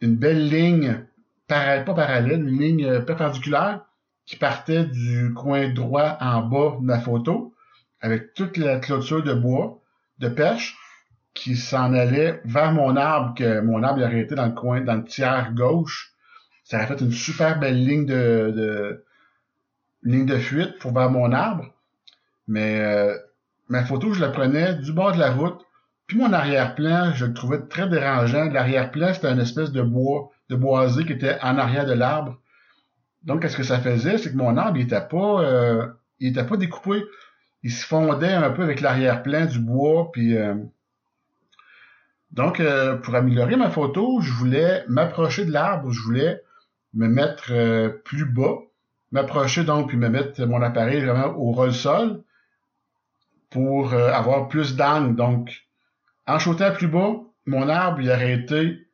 une 0.00 0.16
belle 0.16 0.48
ligne, 0.48 1.04
pas 1.48 1.82
parallèle, 1.84 2.42
une 2.42 2.60
ligne 2.60 2.84
euh, 2.84 3.00
perpendiculaire 3.00 3.84
qui 4.26 4.36
partait 4.36 4.84
du 4.84 5.32
coin 5.34 5.68
droit 5.72 6.16
en 6.20 6.42
bas 6.42 6.76
de 6.78 6.84
ma 6.84 7.00
photo 7.00 7.54
avec 8.00 8.34
toute 8.34 8.56
la 8.56 8.78
clôture 8.78 9.22
de 9.22 9.32
bois, 9.32 9.80
de 10.18 10.28
perche, 10.28 10.76
qui 11.34 11.56
s'en 11.56 11.94
allait 11.94 12.40
vers 12.44 12.72
mon 12.72 12.96
arbre, 12.96 13.34
que 13.34 13.60
mon 13.60 13.82
arbre 13.82 14.02
aurait 14.02 14.20
été 14.20 14.34
dans 14.34 14.46
le 14.46 14.52
coin, 14.52 14.80
dans 14.80 14.96
le 14.96 15.04
tiers 15.04 15.52
gauche. 15.54 16.12
Ça 16.64 16.76
aurait 16.76 16.86
fait 16.86 17.00
une 17.00 17.12
super 17.12 17.58
belle 17.58 17.84
ligne 17.84 18.06
de, 18.06 18.52
de 18.54 19.04
ligne 20.02 20.26
de 20.26 20.38
fuite 20.38 20.78
pour 20.78 20.92
vers 20.92 21.10
mon 21.10 21.32
arbre. 21.32 21.72
Mais 22.46 22.80
euh, 22.80 23.16
ma 23.68 23.84
photo, 23.84 24.12
je 24.12 24.20
la 24.20 24.28
prenais 24.28 24.74
du 24.74 24.92
bord 24.92 25.12
de 25.12 25.18
la 25.18 25.32
route. 25.32 25.60
Puis 26.06 26.16
mon 26.18 26.32
arrière-plan, 26.32 27.12
je 27.14 27.26
le 27.26 27.34
trouvais 27.34 27.60
très 27.68 27.88
dérangeant. 27.88 28.44
L'arrière-plan, 28.50 29.12
c'était 29.14 29.30
une 29.30 29.40
espèce 29.40 29.72
de 29.72 29.82
bois, 29.82 30.30
de 30.48 30.56
boisé 30.56 31.04
qui 31.04 31.12
était 31.12 31.38
en 31.42 31.58
arrière 31.58 31.86
de 31.86 31.92
l'arbre. 31.92 32.38
Donc, 33.22 33.42
qu'est-ce 33.42 33.56
que 33.56 33.62
ça 33.62 33.80
faisait? 33.80 34.18
C'est 34.18 34.32
que 34.32 34.36
mon 34.36 34.56
arbre, 34.56 34.78
il 34.78 34.84
était 34.84 35.06
pas, 35.06 35.42
euh, 35.42 35.86
il 36.20 36.28
était 36.28 36.44
pas 36.44 36.56
découpé. 36.56 37.04
Il 37.62 37.72
se 37.72 37.84
fondait 37.84 38.32
un 38.32 38.50
peu 38.50 38.62
avec 38.62 38.80
l'arrière-plan 38.80 39.46
du 39.46 39.58
bois. 39.58 40.10
Puis, 40.12 40.36
euh, 40.36 40.54
donc, 42.30 42.62
pour 43.02 43.14
améliorer 43.14 43.56
ma 43.56 43.70
photo, 43.70 44.20
je 44.20 44.32
voulais 44.32 44.84
m'approcher 44.88 45.44
de 45.44 45.52
l'arbre. 45.52 45.90
Je 45.90 46.00
voulais 46.02 46.42
me 46.94 47.08
mettre 47.08 47.52
plus 48.04 48.24
bas, 48.24 48.58
m'approcher 49.12 49.64
donc 49.64 49.88
puis 49.88 49.96
me 49.96 50.08
mettre 50.08 50.40
mon 50.46 50.62
appareil 50.62 51.00
vraiment 51.00 51.34
au 51.36 51.52
rôle-sol 51.52 52.22
pour 53.50 53.94
euh, 53.94 54.10
avoir 54.12 54.48
plus 54.48 54.76
d'angles. 54.76 55.16
Donc, 55.16 55.66
en 56.26 56.38
shootant 56.38 56.72
plus 56.72 56.88
bas, 56.88 57.16
mon 57.46 57.68
arbre, 57.68 58.00
il 58.00 58.10
aurait 58.10 58.34
été, 58.34 58.87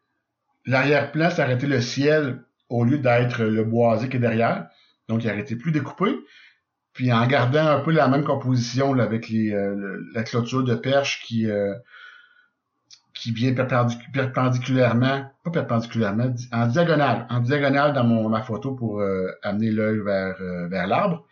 l'arrière-plan, 0.66 1.28
aurait 1.30 1.54
été 1.54 1.66
le 1.66 1.80
ciel 1.80 2.42
au 2.68 2.84
lieu 2.84 2.98
d'être 2.98 3.42
le 3.42 3.64
boisé 3.64 4.08
qui 4.08 4.16
est 4.16 4.20
derrière. 4.20 4.66
Donc, 5.08 5.24
il 5.24 5.30
été 5.30 5.56
plus 5.56 5.72
découpé. 5.72 6.16
Puis 6.92 7.12
en 7.12 7.26
gardant 7.26 7.66
un 7.66 7.80
peu 7.80 7.90
la 7.90 8.06
même 8.06 8.22
composition 8.22 8.94
là, 8.94 9.02
avec 9.02 9.28
les, 9.28 9.52
euh, 9.52 10.00
la 10.14 10.22
clôture 10.22 10.62
de 10.62 10.76
perche 10.76 11.24
qui, 11.24 11.50
euh, 11.50 11.74
qui 13.14 13.32
vient 13.32 13.52
perpendiculairement, 13.52 15.24
pas 15.42 15.50
perpendiculairement, 15.50 16.32
en 16.52 16.66
diagonale, 16.66 17.26
en 17.30 17.40
diagonale 17.40 17.94
dans 17.94 18.04
mon, 18.04 18.28
ma 18.28 18.42
photo 18.42 18.74
pour 18.74 19.02
amener 19.42 19.72
l'œil 19.72 19.98
vers, 20.04 20.36
vers 20.68 20.86
l'arbre. 20.86 21.26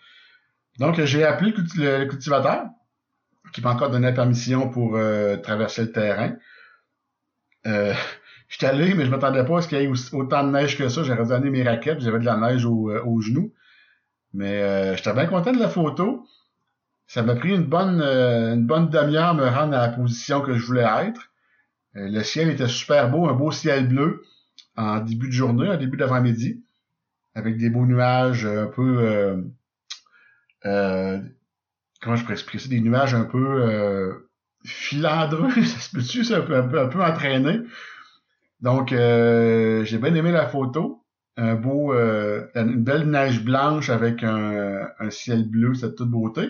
Donc 0.79 1.01
j'ai 1.01 1.25
appelé 1.25 1.55
le 1.77 2.07
cultivateur 2.07 2.65
qui 3.53 3.61
m'a 3.61 3.73
encore 3.73 3.91
donné 3.91 4.07
la 4.07 4.13
permission 4.13 4.69
pour 4.69 4.97
euh, 4.97 5.37
traverser 5.37 5.83
le 5.83 5.93
terrain. 5.93 6.37
Euh, 8.53 8.67
J'étais 8.67 8.67
allé, 8.67 8.95
mais 8.95 9.05
je 9.05 9.11
m'attendais 9.11 9.45
pas 9.45 9.59
à 9.59 9.63
ce 9.63 9.69
qu'il 9.69 9.79
y 9.79 9.83
ait 9.83 9.91
autant 10.13 10.45
de 10.45 10.53
neige 10.53 10.77
que 10.77 10.89
ça. 10.89 11.03
J'aurais 11.03 11.25
donné 11.27 11.51
mes 11.51 11.63
raquettes, 11.63 12.01
j'avais 12.01 12.19
de 12.19 12.25
la 12.25 12.37
neige 12.37 12.65
au, 12.65 12.91
euh, 12.91 13.03
aux 13.05 13.21
genoux. 13.21 13.53
Mais 14.35 14.63
euh, 14.63 14.97
j'étais 14.97 15.13
bien 15.13 15.27
content 15.27 15.53
de 15.53 15.59
la 15.59 15.69
photo. 15.69 16.27
Ça 17.07 17.23
m'a 17.23 17.35
pris 17.35 17.55
une 17.55 17.65
bonne 17.65 18.01
une 18.01 18.67
bonne 18.67 18.89
demi-heure 18.89 19.29
à 19.29 19.35
me 19.35 19.47
rendre 19.47 19.77
à 19.77 19.87
la 19.87 19.89
position 19.89 20.41
que 20.41 20.55
je 20.55 20.65
voulais 20.65 20.87
être. 21.07 21.31
le 21.95 22.23
ciel 22.23 22.49
était 22.49 22.69
super 22.69 23.11
beau, 23.11 23.29
un 23.29 23.35
beau 23.35 23.53
ciel 23.53 23.87
bleu 23.87 24.25
en 24.77 25.01
début 25.01 25.27
de 25.27 25.33
journée, 25.33 25.69
en 25.69 25.77
début 25.77 25.99
d'avant-midi, 25.99 26.63
avec 27.35 27.59
des 27.59 27.69
beaux 27.69 27.85
nuages 27.85 28.47
un 28.47 28.67
peu 28.67 29.43
euh, 30.65 31.21
comment 32.01 32.17
je 32.17 32.23
pourrais 32.23 32.35
expliquer 32.35 32.65
ça, 32.65 32.69
des 32.69 32.81
nuages 32.81 33.15
un 33.15 33.25
peu 33.25 33.63
euh, 33.63 34.31
filandreux, 34.65 35.51
ça 35.65 35.79
se 35.79 35.91
peut-tu, 35.91 36.33
un 36.33 36.43
peu, 36.43 36.57
un 36.57 36.69
peu, 36.69 36.81
un 36.81 36.89
peu 36.89 37.03
entraîné. 37.03 37.61
Donc, 38.63 38.93
euh, 38.93 39.85
j'ai 39.85 39.99
bien 39.99 40.15
aimé 40.15 40.33
la 40.33 40.49
photo. 40.49 41.05
Un 41.37 41.55
beau, 41.55 41.93
euh, 41.95 42.47
une 42.55 42.83
belle 42.85 43.09
neige 43.09 43.43
blanche 43.43 43.91
avec 43.91 44.23
un, 44.23 44.89
un 44.99 45.11
ciel 45.11 45.49
bleu, 45.49 45.75
cette 45.75 45.97
toute 45.97 46.11
beauté. 46.11 46.49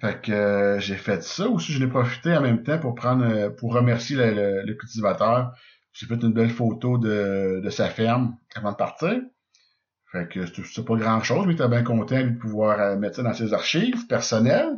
Fait 0.00 0.20
que 0.22 0.32
euh, 0.32 0.78
j'ai 0.80 0.96
fait 0.96 1.22
ça. 1.22 1.48
Aussi, 1.48 1.72
je 1.72 1.80
l'ai 1.80 1.86
profité 1.88 2.36
en 2.36 2.40
même 2.40 2.62
temps 2.62 2.78
pour 2.78 2.94
prendre, 2.94 3.24
euh, 3.24 3.50
pour 3.50 3.74
remercier 3.74 4.16
le, 4.16 4.62
le 4.62 4.74
cultivateur. 4.74 5.52
J'ai 5.92 6.06
fait 6.06 6.14
une 6.22 6.32
belle 6.32 6.50
photo 6.50 6.98
de, 6.98 7.60
de 7.62 7.70
sa 7.70 7.88
ferme 7.88 8.36
avant 8.56 8.72
de 8.72 8.76
partir. 8.76 9.20
Fait 10.10 10.28
que 10.28 10.46
c'est 10.46 10.84
pas 10.84 10.96
grand 10.96 11.22
chose, 11.22 11.46
mais 11.46 11.52
il 11.52 11.56
était 11.56 11.68
bien 11.68 11.82
content 11.82 12.20
de 12.22 12.38
pouvoir 12.38 12.80
euh, 12.80 12.96
mettre 12.96 13.16
ça 13.16 13.22
dans 13.22 13.34
ses 13.34 13.52
archives 13.52 14.06
personnelles. 14.06 14.72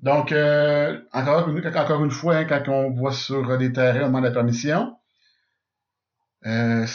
Donc, 0.00 0.32
euh, 0.32 1.00
encore, 1.12 1.48
encore 1.48 2.04
une 2.04 2.10
fois, 2.10 2.36
hein, 2.36 2.44
quand 2.44 2.68
on 2.68 2.90
voit 2.90 3.12
sur 3.12 3.56
des 3.58 3.72
terrains, 3.72 4.04
on 4.04 4.06
demande 4.08 4.24
la 4.24 4.30
permission. 4.30 4.96
Euh, 6.46 6.86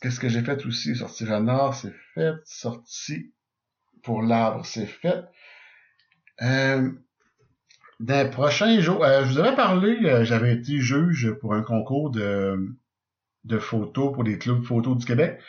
Qu'est-ce 0.00 0.20
que 0.20 0.28
j'ai 0.28 0.42
fait 0.42 0.64
aussi? 0.66 0.94
Sortir 0.94 1.32
à 1.32 1.40
nord, 1.40 1.74
c'est 1.74 1.94
fait. 2.14 2.34
Sortie 2.44 3.32
pour 4.02 4.22
l'arbre, 4.22 4.64
c'est 4.64 4.86
fait. 4.86 5.24
Euh, 6.42 6.90
dans 7.98 8.24
les 8.24 8.30
prochains 8.30 8.78
jours, 8.80 9.02
euh, 9.04 9.24
je 9.24 9.32
vous 9.32 9.38
avais 9.38 9.56
parlé, 9.56 10.24
j'avais 10.24 10.54
été 10.54 10.78
juge 10.78 11.32
pour 11.40 11.54
un 11.54 11.62
concours 11.62 12.10
de, 12.10 12.76
photos 13.58 14.12
pour 14.12 14.22
les 14.22 14.38
clubs 14.38 14.62
photos 14.62 14.98
du 14.98 15.06
Québec. 15.06 15.40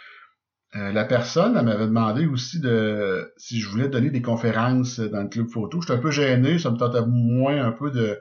Euh, 0.75 0.91
la 0.91 1.05
personne, 1.05 1.53
m'avait 1.61 1.87
demandé 1.87 2.25
aussi 2.25 2.59
de 2.59 3.33
si 3.37 3.59
je 3.59 3.69
voulais 3.69 3.89
donner 3.89 4.09
des 4.09 4.21
conférences 4.21 4.99
dans 4.99 5.23
le 5.23 5.29
club 5.29 5.49
photo. 5.49 5.81
J'étais 5.81 5.93
un 5.93 5.97
peu 6.01 6.11
gêné, 6.11 6.57
ça 6.57 6.71
me 6.71 6.77
tentait 6.77 7.05
moins 7.05 7.63
un 7.65 7.71
peu 7.71 7.91
de 7.91 8.19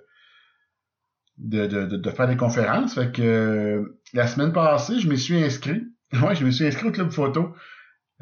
de, 1.39 1.67
de, 1.67 1.97
de, 1.97 2.11
faire 2.11 2.29
des 2.29 2.37
conférences. 2.37 2.95
Fait 2.95 3.13
que 3.13 3.99
la 4.13 4.27
semaine 4.27 4.53
passée, 4.53 4.99
je 4.99 5.09
me 5.09 5.17
suis 5.17 5.43
inscrit. 5.43 5.83
Ouais, 6.23 6.37
je 6.37 6.45
me 6.45 6.53
suis 6.53 6.65
inscrit 6.65 6.89
au 6.89 6.93
club 6.93 7.11
photo. 7.11 7.55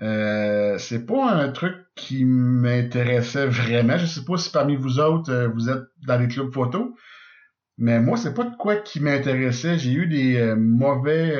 Euh, 0.01 0.79
c'est 0.79 1.05
pas 1.05 1.31
un 1.31 1.51
truc 1.51 1.77
qui 1.95 2.25
m'intéressait 2.25 3.47
vraiment. 3.47 3.99
Je 3.99 4.07
sais 4.07 4.25
pas 4.25 4.39
si 4.39 4.51
parmi 4.51 4.75
vous 4.75 4.99
autres, 4.99 5.31
euh, 5.31 5.49
vous 5.49 5.69
êtes 5.69 5.85
dans 6.07 6.19
les 6.19 6.27
clubs 6.27 6.53
photo. 6.53 6.97
Mais 7.77 8.01
moi, 8.01 8.17
c'est 8.17 8.35
pas 8.35 8.45
de 8.45 8.57
quoi 8.57 8.77
qui 8.77 9.01
m'intéressait. 9.01 9.79
J'ai 9.79 9.93
eu 9.93 10.07
des 10.07 10.37
euh, 10.39 10.57
mauvais 10.57 11.37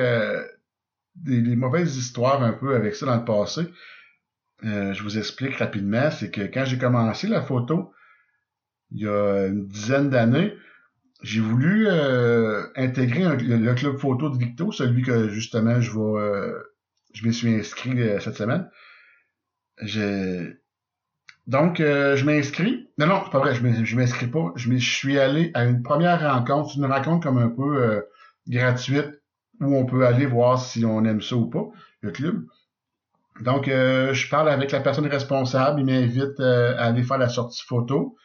des, 1.15 1.55
mauvaises 1.55 1.97
histoires 1.97 2.43
un 2.43 2.53
peu 2.53 2.75
avec 2.75 2.95
ça 2.95 3.05
dans 3.05 3.17
le 3.17 3.25
passé. 3.25 3.61
Euh, 4.63 4.93
je 4.93 5.03
vous 5.03 5.17
explique 5.17 5.55
rapidement, 5.55 6.11
c'est 6.11 6.31
que 6.31 6.41
quand 6.41 6.65
j'ai 6.65 6.77
commencé 6.77 7.27
la 7.27 7.41
photo, 7.41 7.91
il 8.91 9.01
y 9.01 9.07
a 9.07 9.47
une 9.47 9.67
dizaine 9.67 10.09
d'années, 10.09 10.53
j'ai 11.21 11.39
voulu 11.39 11.87
euh, 11.87 12.63
intégrer 12.75 13.23
le, 13.37 13.73
club 13.73 13.97
photo 13.97 14.29
de 14.29 14.37
Victo, 14.37 14.71
celui 14.71 15.01
que 15.01 15.29
justement 15.29 15.81
je 15.81 15.91
vais 15.91 16.21
euh, 16.21 16.59
je 17.13 17.25
me 17.25 17.31
suis 17.31 17.53
inscrit 17.53 17.97
cette 18.19 18.35
semaine. 18.35 18.69
Donc 21.47 21.77
je 21.77 22.25
m'inscris. 22.25 22.89
Non, 22.97 23.07
non, 23.07 23.21
c'est 23.23 23.31
pas 23.31 23.39
vrai, 23.39 23.55
je 23.55 23.95
m'inscris 23.95 24.27
pas. 24.27 24.51
Je, 24.55 24.69
je 24.71 24.93
suis 24.93 25.17
allé 25.17 25.51
à 25.53 25.65
une 25.65 25.81
première 25.81 26.19
rencontre, 26.19 26.77
une 26.77 26.85
rencontre 26.85 27.23
comme 27.23 27.37
un 27.37 27.49
peu 27.49 28.03
gratuite 28.47 29.21
où 29.61 29.75
on 29.75 29.85
peut 29.85 30.05
aller 30.05 30.25
voir 30.25 30.59
si 30.59 30.85
on 30.85 31.03
aime 31.05 31.21
ça 31.21 31.35
ou 31.35 31.49
pas, 31.49 31.67
le 32.01 32.11
club. 32.11 32.45
Donc, 33.41 33.67
euh, 33.67 34.13
je 34.13 34.29
parle 34.29 34.49
avec 34.49 34.71
la 34.71 34.79
personne 34.79 35.07
responsable, 35.07 35.81
il 35.81 35.85
m'invite 35.85 36.39
euh, 36.39 36.75
à 36.77 36.85
aller 36.85 37.03
faire 37.03 37.17
la 37.17 37.29
sortie 37.29 37.63
photo 37.65 38.15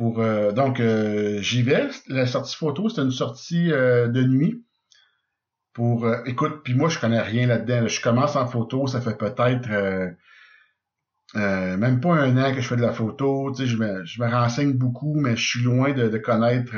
euh, 0.00 0.52
donc 0.52 0.80
euh, 0.80 1.40
j'y 1.42 1.62
vais. 1.62 1.88
La 2.08 2.26
sortie 2.26 2.56
photo, 2.56 2.88
c'est 2.88 3.02
une 3.02 3.10
sortie 3.10 3.72
euh, 3.72 4.08
de 4.08 4.22
nuit. 4.22 4.64
Pour 5.72 6.12
écoute, 6.26 6.62
puis 6.64 6.74
moi 6.74 6.88
je 6.88 6.98
connais 6.98 7.20
rien 7.20 7.46
là-dedans. 7.46 7.86
Je 7.86 8.00
commence 8.02 8.34
en 8.34 8.46
photo, 8.46 8.88
ça 8.88 9.00
fait 9.00 9.16
peut-être 9.16 9.68
même 11.34 12.00
pas 12.00 12.14
un 12.14 12.36
an 12.36 12.52
que 12.52 12.60
je 12.60 12.66
fais 12.66 12.76
de 12.76 12.82
la 12.82 12.92
photo. 12.92 13.54
Je 13.54 13.76
me, 13.76 14.04
je 14.04 14.20
me 14.20 14.28
renseigne 14.28 14.72
beaucoup, 14.72 15.14
mais 15.14 15.36
je 15.36 15.48
suis 15.48 15.62
loin 15.62 15.92
de, 15.92 16.18
connaître 16.18 16.72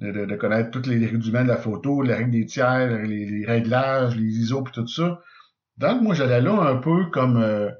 de, 0.00 0.34
connaître 0.36 0.72
tous 0.72 0.88
les 0.90 1.06
rudiments 1.06 1.44
de 1.44 1.48
la 1.48 1.56
photo, 1.56 2.02
les 2.02 2.14
règles 2.14 2.32
des 2.32 2.46
tiers, 2.46 3.02
les, 3.04 3.24
les 3.26 3.46
réglages, 3.46 4.16
les 4.16 4.24
ISO 4.24 4.62
puis 4.62 4.72
tout 4.72 4.88
ça. 4.88 5.20
Donc 5.78 6.02
moi 6.02 6.14
j'allais 6.14 6.40
là 6.40 6.60
un 6.60 6.76
peu 6.76 7.06
comme 7.06 7.70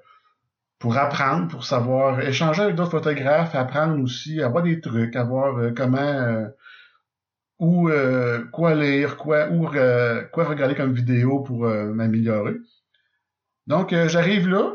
pour 0.81 0.97
apprendre, 0.99 1.47
pour 1.49 1.65
savoir 1.65 2.21
échanger 2.23 2.63
avec 2.63 2.75
d'autres 2.75 2.91
photographes, 2.91 3.55
apprendre 3.55 4.03
aussi, 4.03 4.43
avoir 4.43 4.65
des 4.65 4.81
trucs, 4.81 5.15
avoir 5.15 5.59
euh, 5.59 5.71
comment 5.77 5.99
euh, 6.01 6.49
ou 7.59 7.91
euh, 7.91 8.45
quoi 8.53 8.75
lire, 8.75 9.17
quoi 9.17 9.49
ou 9.51 9.67
quoi 9.67 10.45
regarder 10.45 10.75
comme 10.75 10.95
vidéo 10.95 11.41
pour 11.41 11.67
euh, 11.67 11.93
m'améliorer. 11.93 12.55
Donc 13.67 13.93
euh, 13.93 14.09
j'arrive 14.09 14.49
là, 14.49 14.75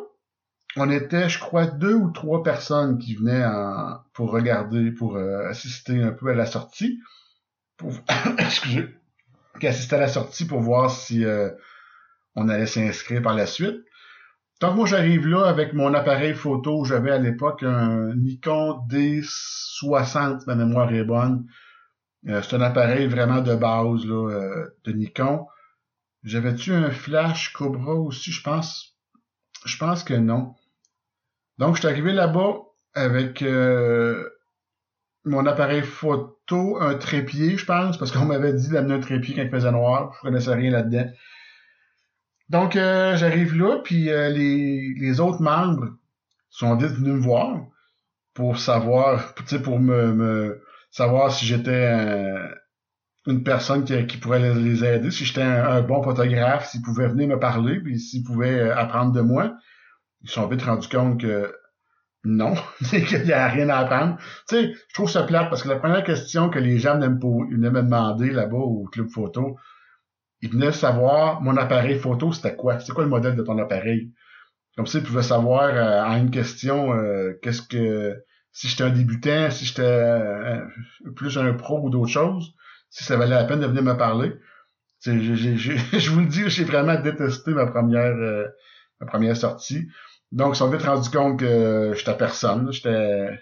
on 0.77 0.89
était, 0.91 1.27
je 1.29 1.39
crois, 1.39 1.65
deux 1.65 1.95
ou 1.95 2.11
trois 2.11 2.43
personnes 2.43 2.99
qui 2.99 3.15
venaient 3.15 3.45
en- 3.45 3.99
pour 4.13 4.31
regarder, 4.31 4.91
pour 4.91 5.17
assister 5.17 6.03
un 6.03 6.11
peu 6.11 6.29
à 6.29 6.35
la 6.35 6.45
sortie, 6.45 7.01
pour 7.77 7.93
excusez, 8.37 8.87
qui 9.59 9.67
assistaient 9.67 9.95
à 9.97 10.01
la 10.01 10.07
sortie 10.07 10.45
pour 10.45 10.61
voir 10.61 10.91
si 10.91 11.25
on 12.35 12.49
allait 12.49 12.67
s'inscrire 12.67 13.21
par 13.21 13.35
la 13.35 13.45
suite. 13.47 13.77
Donc 14.61 14.75
moi 14.75 14.85
j'arrive 14.85 15.27
là 15.27 15.45
avec 15.47 15.73
mon 15.73 15.93
appareil 15.93 16.33
photo, 16.33 16.85
j'avais 16.85 17.11
à 17.11 17.17
l'époque 17.17 17.63
un 17.63 18.15
Nikon 18.15 18.79
D60, 18.89 20.39
si 20.39 20.45
ma 20.47 20.55
mémoire 20.55 20.93
est 20.93 21.03
bonne. 21.03 21.45
Euh, 22.27 22.41
c'est 22.41 22.55
un 22.55 22.61
appareil 22.61 23.07
vraiment 23.07 23.41
de 23.41 23.53
base 23.53 24.05
là, 24.05 24.31
euh, 24.31 24.69
de 24.85 24.91
Nikon. 24.93 25.45
J'avais-tu 26.23 26.73
un 26.73 26.89
flash 26.89 27.53
Cobra 27.53 27.93
aussi, 27.93 28.31
je 28.31 28.41
pense. 28.41 28.95
Je 29.65 29.77
pense 29.77 30.03
que 30.03 30.13
non. 30.13 30.55
Donc 31.57 31.75
je 31.75 31.81
suis 31.81 31.87
arrivé 31.87 32.13
là-bas 32.13 32.55
avec 32.93 33.41
euh, 33.41 34.29
mon 35.25 35.45
appareil 35.45 35.81
photo, 35.81 36.79
un 36.79 36.95
trépied, 36.95 37.57
je 37.57 37.65
pense, 37.65 37.97
parce 37.97 38.11
qu'on 38.11 38.25
m'avait 38.25 38.53
dit 38.53 38.69
d'amener 38.69 38.95
un 38.95 38.99
trépied 38.99 39.35
quand 39.35 39.43
il 39.43 39.49
faisait 39.49 39.71
noir. 39.71 40.13
Je 40.15 40.21
connaissais 40.21 40.53
rien 40.53 40.71
là-dedans. 40.71 41.09
Donc, 42.49 42.75
euh, 42.75 43.17
j'arrive 43.17 43.55
là, 43.57 43.79
puis 43.83 44.09
euh, 44.09 44.29
les, 44.29 44.93
les 44.99 45.19
autres 45.19 45.41
membres 45.41 45.95
sont 46.49 46.75
vite 46.77 46.91
venus 46.91 47.13
me 47.15 47.19
voir 47.19 47.61
pour 48.33 48.59
savoir, 48.59 49.33
pour 49.63 49.79
me, 49.79 50.61
savoir 50.91 51.31
si 51.33 51.45
j'étais 51.45 51.87
un- 51.87 52.49
une 53.27 53.43
personne 53.43 53.85
qui, 53.85 54.05
qui 54.07 54.17
pourrait 54.17 54.53
les, 54.55 54.83
aider, 54.85 55.11
si 55.11 55.25
j'étais 55.25 55.41
un, 55.43 55.81
bon 55.81 56.03
photographe, 56.03 56.69
s'ils 56.69 56.81
pouvaient 56.83 57.07
venir 57.09 57.27
me 57.29 57.39
parler, 57.39 57.79
puis 57.81 57.99
s'ils 57.99 58.23
pouvaient 58.23 58.59
euh, 58.59 58.77
apprendre 58.77 59.11
de 59.13 59.21
moi. 59.21 59.55
Ils 60.23 60.29
sont 60.29 60.47
vite 60.47 60.63
rendus 60.63 60.89
compte 60.89 61.21
que 61.21 61.53
non, 62.23 62.55
qu'il 62.89 63.23
n'y 63.23 63.33
a 63.33 63.47
rien 63.47 63.69
à 63.69 63.77
apprendre. 63.77 64.17
Tu 64.49 64.55
sais, 64.55 64.73
je 64.89 64.93
trouve 64.93 65.09
ça 65.09 65.23
plate 65.23 65.49
parce 65.49 65.63
que 65.63 65.69
la 65.69 65.77
première 65.77 66.03
question 66.03 66.49
que 66.49 66.59
les 66.59 66.79
gens 66.79 66.95
venaient 66.95 67.09
me, 67.09 67.57
me 67.69 67.81
demander 67.83 68.31
là-bas 68.31 68.57
au 68.57 68.85
club 68.91 69.09
photo, 69.09 69.57
ils 70.45 70.51
venaient 70.51 70.71
savoir 70.71 71.41
mon 71.41 71.57
appareil 71.57 71.97
photo, 71.97 72.31
c'était 72.31 72.55
quoi? 72.55 72.79
C'est 72.79 72.93
quoi 72.93 73.03
le 73.03 73.09
modèle 73.09 73.35
de 73.35 73.41
ton 73.41 73.57
appareil? 73.57 74.11
Comme 74.75 74.85
ça, 74.85 74.99
ils 74.99 75.03
pouvaient 75.03 75.23
savoir 75.23 75.63
euh, 75.63 76.03
en 76.03 76.17
une 76.17 76.29
question 76.29 76.93
euh, 76.93 77.33
qu'est-ce 77.41 77.63
que 77.63 78.15
si 78.51 78.67
j'étais 78.67 78.83
un 78.83 78.91
débutant, 78.91 79.49
si 79.49 79.65
j'étais 79.65 79.81
euh, 79.81 80.61
plus 81.15 81.37
un 81.37 81.51
pro 81.53 81.81
ou 81.81 81.89
d'autres 81.89 82.11
choses, 82.11 82.53
si 82.89 83.03
ça 83.03 83.17
valait 83.17 83.35
la 83.35 83.45
peine 83.45 83.59
de 83.59 83.65
venir 83.65 83.81
me 83.81 83.97
parler. 83.97 84.33
Je 85.05 86.09
vous 86.09 86.19
le 86.19 86.27
dis, 86.27 86.49
j'ai 86.49 86.63
vraiment 86.63 86.99
détesté 86.99 87.51
ma 87.51 87.67
première 87.67 88.15
euh, 88.15 89.35
sortie. 89.35 89.87
Donc, 90.31 90.55
ils 90.55 90.57
sont 90.57 90.69
vite 90.69 90.83
rendus 90.83 91.09
compte 91.09 91.39
que 91.39 91.93
j'étais 91.95 92.17
personne. 92.17 92.71
J'étais 92.71 93.39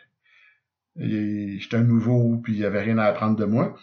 j'étais 0.95 1.78
un 1.78 1.84
nouveau, 1.84 2.38
puis 2.43 2.54
il 2.54 2.60
y 2.60 2.65
avait 2.65 2.82
rien 2.82 2.97
à 2.97 3.06
apprendre 3.06 3.38
de 3.38 3.45
moi. 3.45 3.75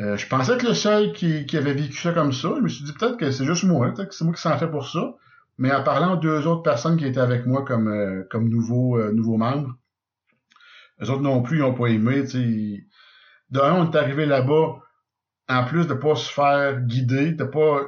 Euh, 0.00 0.16
je 0.16 0.26
pensais 0.28 0.52
être 0.52 0.62
le 0.62 0.74
seul 0.74 1.12
qui, 1.12 1.44
qui 1.46 1.56
avait 1.56 1.74
vécu 1.74 1.96
ça 1.98 2.12
comme 2.12 2.32
ça. 2.32 2.52
Je 2.56 2.60
me 2.62 2.68
suis 2.68 2.84
dit 2.84 2.92
peut-être 2.92 3.16
que 3.16 3.30
c'est 3.30 3.44
juste 3.44 3.64
moi, 3.64 3.90
que 3.92 4.04
c'est 4.14 4.24
moi 4.24 4.34
qui 4.34 4.40
s'en 4.40 4.56
fait 4.58 4.68
pour 4.70 4.88
ça. 4.88 5.14
Mais 5.58 5.72
en 5.72 5.82
parlant 5.82 6.14
aux 6.14 6.20
deux 6.20 6.46
autres 6.46 6.62
personnes 6.62 6.96
qui 6.96 7.04
étaient 7.06 7.18
avec 7.20 7.46
moi 7.46 7.64
comme, 7.64 7.88
euh, 7.88 8.22
comme 8.30 8.48
nouveaux 8.48 8.96
euh, 8.96 9.12
nouveaux 9.12 9.36
membres, 9.38 9.76
les 11.00 11.10
autres 11.10 11.22
non 11.22 11.42
plus, 11.42 11.58
ils 11.58 11.62
ont 11.62 11.74
pas 11.74 11.86
aimé. 11.88 12.22
tu 12.22 12.28
sais. 12.30 12.38
Ils- 12.40 12.86
De 13.50 13.60
un, 13.60 13.74
on 13.74 13.90
est 13.90 13.96
arrivé 13.96 14.26
là-bas, 14.26 14.76
en 15.48 15.64
plus 15.64 15.86
de 15.86 15.94
pas 15.94 16.14
se 16.16 16.30
faire 16.30 16.80
guider, 16.82 17.32
de 17.32 17.44
pas. 17.44 17.80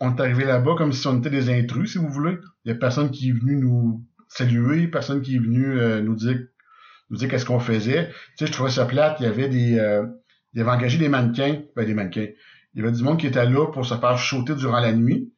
On 0.00 0.14
est 0.16 0.20
arrivé 0.20 0.44
là-bas 0.44 0.74
comme 0.78 0.92
si 0.92 1.06
on 1.08 1.18
était 1.18 1.30
des 1.30 1.50
intrus, 1.50 1.92
si 1.92 1.98
vous 1.98 2.08
voulez. 2.08 2.38
Il 2.64 2.68
y 2.68 2.72
a 2.72 2.76
personne 2.76 3.10
qui 3.10 3.30
est 3.30 3.32
venu 3.32 3.56
nous 3.56 4.04
saluer, 4.28 4.86
personne 4.88 5.22
qui 5.22 5.36
est 5.36 5.40
venu 5.40 5.78
euh, 5.78 6.00
nous 6.02 6.14
dire 6.14 6.38
nous 7.10 7.16
dire 7.18 7.28
qu'est-ce 7.28 7.46
qu'on 7.46 7.58
faisait. 7.60 8.10
Tu 8.38 8.46
je 8.46 8.52
trouvais 8.52 8.70
ça 8.70 8.84
plate. 8.86 9.18
Il 9.20 9.24
y 9.24 9.26
avait 9.26 9.48
des. 9.48 9.78
Euh, 9.78 10.06
il 10.54 10.60
avait 10.60 10.70
engagé 10.70 10.98
des 10.98 11.08
mannequins. 11.08 11.62
Ben, 11.76 11.86
des 11.86 11.94
mannequins. 11.94 12.28
Il 12.74 12.80
y 12.80 12.86
avait 12.86 12.96
du 12.96 13.02
monde 13.02 13.18
qui 13.18 13.26
était 13.26 13.46
là 13.46 13.66
pour 13.66 13.86
se 13.86 13.94
faire 13.94 14.18
shooter 14.18 14.54
durant 14.54 14.80
la 14.80 14.92
nuit. 14.92 15.32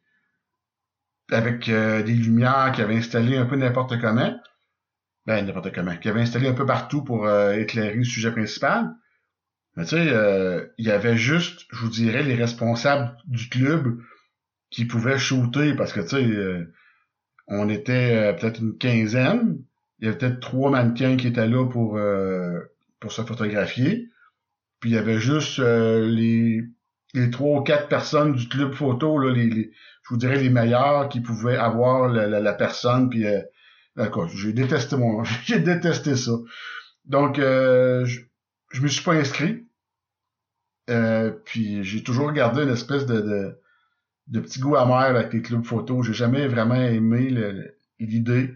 Avec 1.31 1.68
euh, 1.68 2.03
des 2.03 2.14
lumières 2.14 2.73
qui 2.75 2.83
avaient 2.83 2.96
installé 2.96 3.37
un 3.37 3.46
peu 3.46 3.57
n'importe 3.57 4.01
comment. 4.01 4.37
Ben, 5.27 5.46
n'importe 5.46 5.73
comment. 5.73 5.96
Qui 5.96 6.09
avaient 6.09 6.23
installé 6.23 6.49
un 6.49 6.55
peu 6.55 6.66
partout 6.66 7.03
pour 7.03 7.27
euh, 7.27 7.53
éclairer 7.55 7.94
le 7.94 8.05
sujet 8.05 8.33
principal. 8.33 8.90
Mais 9.77 9.85
tu 9.85 9.90
sais, 9.90 10.09
euh, 10.12 10.66
il 10.79 10.87
y 10.87 10.90
avait 10.90 11.16
juste, 11.16 11.66
je 11.70 11.79
vous 11.79 11.90
dirais, 11.90 12.23
les 12.23 12.35
responsables 12.35 13.16
du 13.27 13.49
club 13.49 13.99
qui 14.70 14.85
pouvaient 14.85 15.18
shooter 15.18 15.75
parce 15.75 15.92
que, 15.92 16.01
tu 16.01 16.09
sais, 16.09 16.25
euh, 16.25 16.73
on 17.46 17.68
était 17.68 18.16
euh, 18.16 18.33
peut-être 18.33 18.61
une 18.61 18.77
quinzaine. 18.77 19.62
Il 19.99 20.07
y 20.07 20.09
avait 20.09 20.18
peut-être 20.18 20.40
trois 20.40 20.70
mannequins 20.70 21.16
qui 21.16 21.29
étaient 21.29 21.46
là 21.46 21.66
pour, 21.66 22.01
pour 23.01 23.12
se 23.12 23.23
photographier. 23.23 24.09
Puis 24.80 24.90
il 24.90 24.94
y 24.94 24.98
avait 24.98 25.20
juste 25.20 25.58
euh, 25.58 26.06
les, 26.08 26.62
les 27.14 27.30
trois 27.30 27.60
ou 27.60 27.62
quatre 27.62 27.88
personnes 27.88 28.34
du 28.34 28.48
club 28.48 28.72
photo, 28.72 29.18
là, 29.18 29.32
les, 29.32 29.48
les- 29.50 29.72
je 30.04 30.08
vous 30.14 30.16
dirais 30.16 30.38
les 30.42 30.50
meilleurs 30.50 31.08
qui 31.08 31.20
pouvaient 31.20 31.56
avoir 31.56 32.08
la, 32.08 32.26
la, 32.28 32.52
personne. 32.54 33.10
Puis, 33.10 33.26
euh, 33.26 33.40
j'ai 34.34 34.52
détesté 34.52 34.96
mon, 34.96 35.22
j'ai 35.44 35.60
détesté 35.60 36.16
ça. 36.16 36.32
Donc, 37.06 37.38
euh, 37.38 38.04
je, 38.06 38.20
je 38.72 38.82
me 38.82 38.88
suis 38.88 39.04
pas 39.04 39.14
inscrit. 39.14 39.66
Euh, 40.88 41.30
puis 41.44 41.84
j'ai 41.84 42.02
toujours 42.02 42.32
gardé 42.32 42.62
une 42.62 42.70
espèce 42.70 43.06
de, 43.06 43.56
de, 44.28 44.40
petit 44.40 44.60
goût 44.60 44.76
amer 44.76 44.94
avec 45.16 45.32
les 45.32 45.42
clubs 45.42 45.64
photo. 45.64 46.02
J'ai 46.02 46.14
jamais 46.14 46.48
vraiment 46.48 46.74
aimé 46.76 47.30
l'idée. 48.00 48.54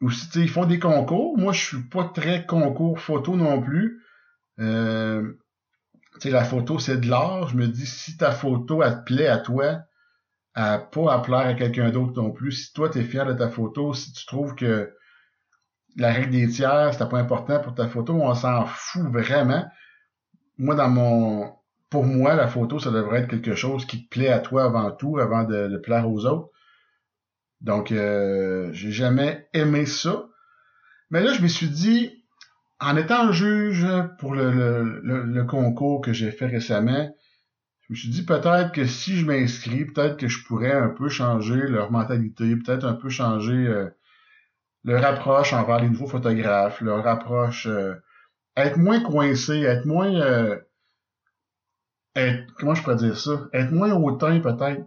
Aussi, 0.00 0.28
ils 0.36 0.48
font 0.50 0.64
des 0.66 0.78
concours. 0.80 1.38
Moi, 1.38 1.52
je 1.52 1.64
suis 1.64 1.82
pas 1.82 2.04
très 2.04 2.46
concours 2.46 3.00
photo 3.00 3.36
non 3.36 3.60
plus. 3.62 4.02
Euh, 4.60 5.32
tu 6.14 6.20
sais, 6.22 6.30
la 6.30 6.44
photo, 6.44 6.78
c'est 6.78 6.98
de 6.98 7.08
l'art. 7.08 7.48
Je 7.48 7.56
me 7.56 7.68
dis, 7.68 7.86
si 7.86 8.16
ta 8.16 8.32
photo, 8.32 8.82
elle 8.82 8.98
te 8.98 9.04
plaît 9.04 9.28
à 9.28 9.38
toi, 9.38 9.82
à 10.54 10.78
pas 10.78 11.14
à 11.14 11.20
plaire 11.20 11.46
à 11.46 11.54
quelqu'un 11.54 11.90
d'autre 11.90 12.20
non 12.20 12.30
plus. 12.30 12.52
Si 12.52 12.72
toi, 12.72 12.88
tu 12.88 12.98
es 12.98 13.04
fier 13.04 13.26
de 13.26 13.34
ta 13.34 13.48
photo, 13.48 13.94
si 13.94 14.12
tu 14.12 14.26
trouves 14.26 14.54
que 14.54 14.92
la 15.96 16.12
règle 16.12 16.30
des 16.30 16.48
tiers, 16.48 16.92
c'était 16.92 17.08
pas 17.08 17.18
important 17.18 17.60
pour 17.60 17.74
ta 17.74 17.88
photo, 17.88 18.14
on 18.14 18.34
s'en 18.34 18.66
fout 18.66 19.06
vraiment. 19.10 19.64
Moi, 20.58 20.74
dans 20.74 20.88
mon... 20.88 21.52
Pour 21.90 22.04
moi, 22.04 22.34
la 22.34 22.48
photo, 22.48 22.78
ça 22.78 22.90
devrait 22.90 23.20
être 23.20 23.28
quelque 23.28 23.54
chose 23.54 23.86
qui 23.86 24.04
te 24.04 24.10
plaît 24.10 24.28
à 24.28 24.40
toi 24.40 24.64
avant 24.64 24.90
tout, 24.90 25.18
avant 25.18 25.44
de, 25.44 25.78
plaire 25.78 26.08
aux 26.10 26.26
autres. 26.26 26.50
Donc, 27.62 27.92
euh, 27.92 28.68
j'ai 28.72 28.92
jamais 28.92 29.48
aimé 29.54 29.86
ça. 29.86 30.28
Mais 31.10 31.22
là, 31.22 31.32
je 31.32 31.40
me 31.40 31.48
suis 31.48 31.68
dit, 31.68 32.17
en 32.80 32.96
étant 32.96 33.32
juge 33.32 33.86
pour 34.18 34.34
le, 34.34 34.50
le, 34.52 35.00
le, 35.02 35.22
le 35.24 35.44
concours 35.44 36.00
que 36.00 36.12
j'ai 36.12 36.30
fait 36.30 36.46
récemment, 36.46 37.14
je 37.82 37.92
me 37.92 37.96
suis 37.96 38.08
dit 38.10 38.24
peut-être 38.24 38.72
que 38.72 38.84
si 38.84 39.16
je 39.16 39.24
m'inscris, 39.26 39.86
peut-être 39.86 40.16
que 40.18 40.28
je 40.28 40.44
pourrais 40.44 40.72
un 40.72 40.90
peu 40.90 41.08
changer 41.08 41.56
leur 41.56 41.90
mentalité, 41.90 42.54
peut-être 42.56 42.84
un 42.84 42.94
peu 42.94 43.08
changer 43.08 43.66
euh, 43.66 43.88
leur 44.84 45.04
approche 45.04 45.52
envers 45.52 45.80
les 45.80 45.88
nouveaux 45.88 46.06
photographes, 46.06 46.80
leur 46.80 47.06
approche, 47.06 47.66
euh, 47.66 47.94
être 48.56 48.76
moins 48.76 49.00
coincé, 49.00 49.62
être 49.62 49.86
moins, 49.86 50.14
euh, 50.14 50.58
être, 52.14 52.52
comment 52.58 52.74
je 52.74 52.82
pourrais 52.82 52.96
dire 52.96 53.18
ça, 53.18 53.48
être 53.52 53.72
moins 53.72 53.92
hautain 53.92 54.40
peut-être. 54.40 54.84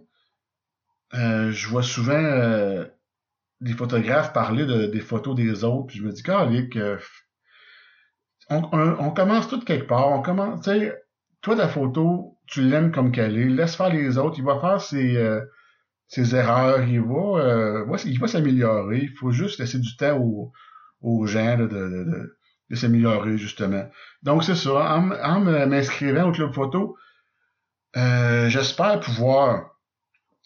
Euh, 1.13 1.51
je 1.51 1.67
vois 1.67 1.83
souvent 1.83 2.13
euh, 2.13 2.85
des 3.61 3.73
photographes 3.73 4.31
parler 4.31 4.65
de, 4.65 4.85
des 4.85 5.01
photos 5.01 5.35
des 5.35 5.63
autres, 5.63 5.87
puis 5.87 5.97
je 5.99 6.03
me 6.03 6.11
dis, 6.11 6.23
calique, 6.23 6.77
euh, 6.77 6.97
on, 8.51 9.11
commence 9.11 9.47
tout 9.47 9.59
quelque 9.61 9.87
part, 9.87 10.09
on 10.09 10.21
commence, 10.21 10.61
tu 10.61 10.71
sais, 10.71 10.93
toi 11.41 11.55
ta 11.55 11.67
photo, 11.67 12.37
tu 12.47 12.61
l'aimes 12.61 12.91
comme 12.91 13.11
qu'elle 13.11 13.37
est, 13.37 13.45
laisse 13.45 13.75
faire 13.75 13.89
les 13.89 14.17
autres, 14.17 14.37
il 14.37 14.45
va 14.45 14.59
faire 14.59 14.81
ses, 14.81 15.17
euh, 15.17 15.41
ses 16.07 16.35
erreurs, 16.35 16.83
il 16.83 17.01
va, 17.01 17.39
euh, 17.39 17.97
il 18.05 18.19
va 18.19 18.27
s'améliorer, 18.27 18.99
il 19.03 19.17
faut 19.17 19.31
juste 19.31 19.59
laisser 19.59 19.79
du 19.79 19.95
temps 19.95 20.17
aux, 20.17 20.51
aux 21.01 21.25
gens 21.25 21.57
de, 21.57 21.67
de, 21.67 21.87
de, 21.87 22.37
de 22.69 22.75
s'améliorer, 22.75 23.37
justement. 23.37 23.89
Donc, 24.23 24.43
c'est 24.43 24.55
ça. 24.55 24.97
En, 24.97 25.11
en 25.11 25.39
m'inscrivant 25.39 26.29
au 26.29 26.31
club 26.31 26.53
photo, 26.53 26.97
euh, 27.97 28.49
j'espère 28.49 28.99
pouvoir 28.99 29.71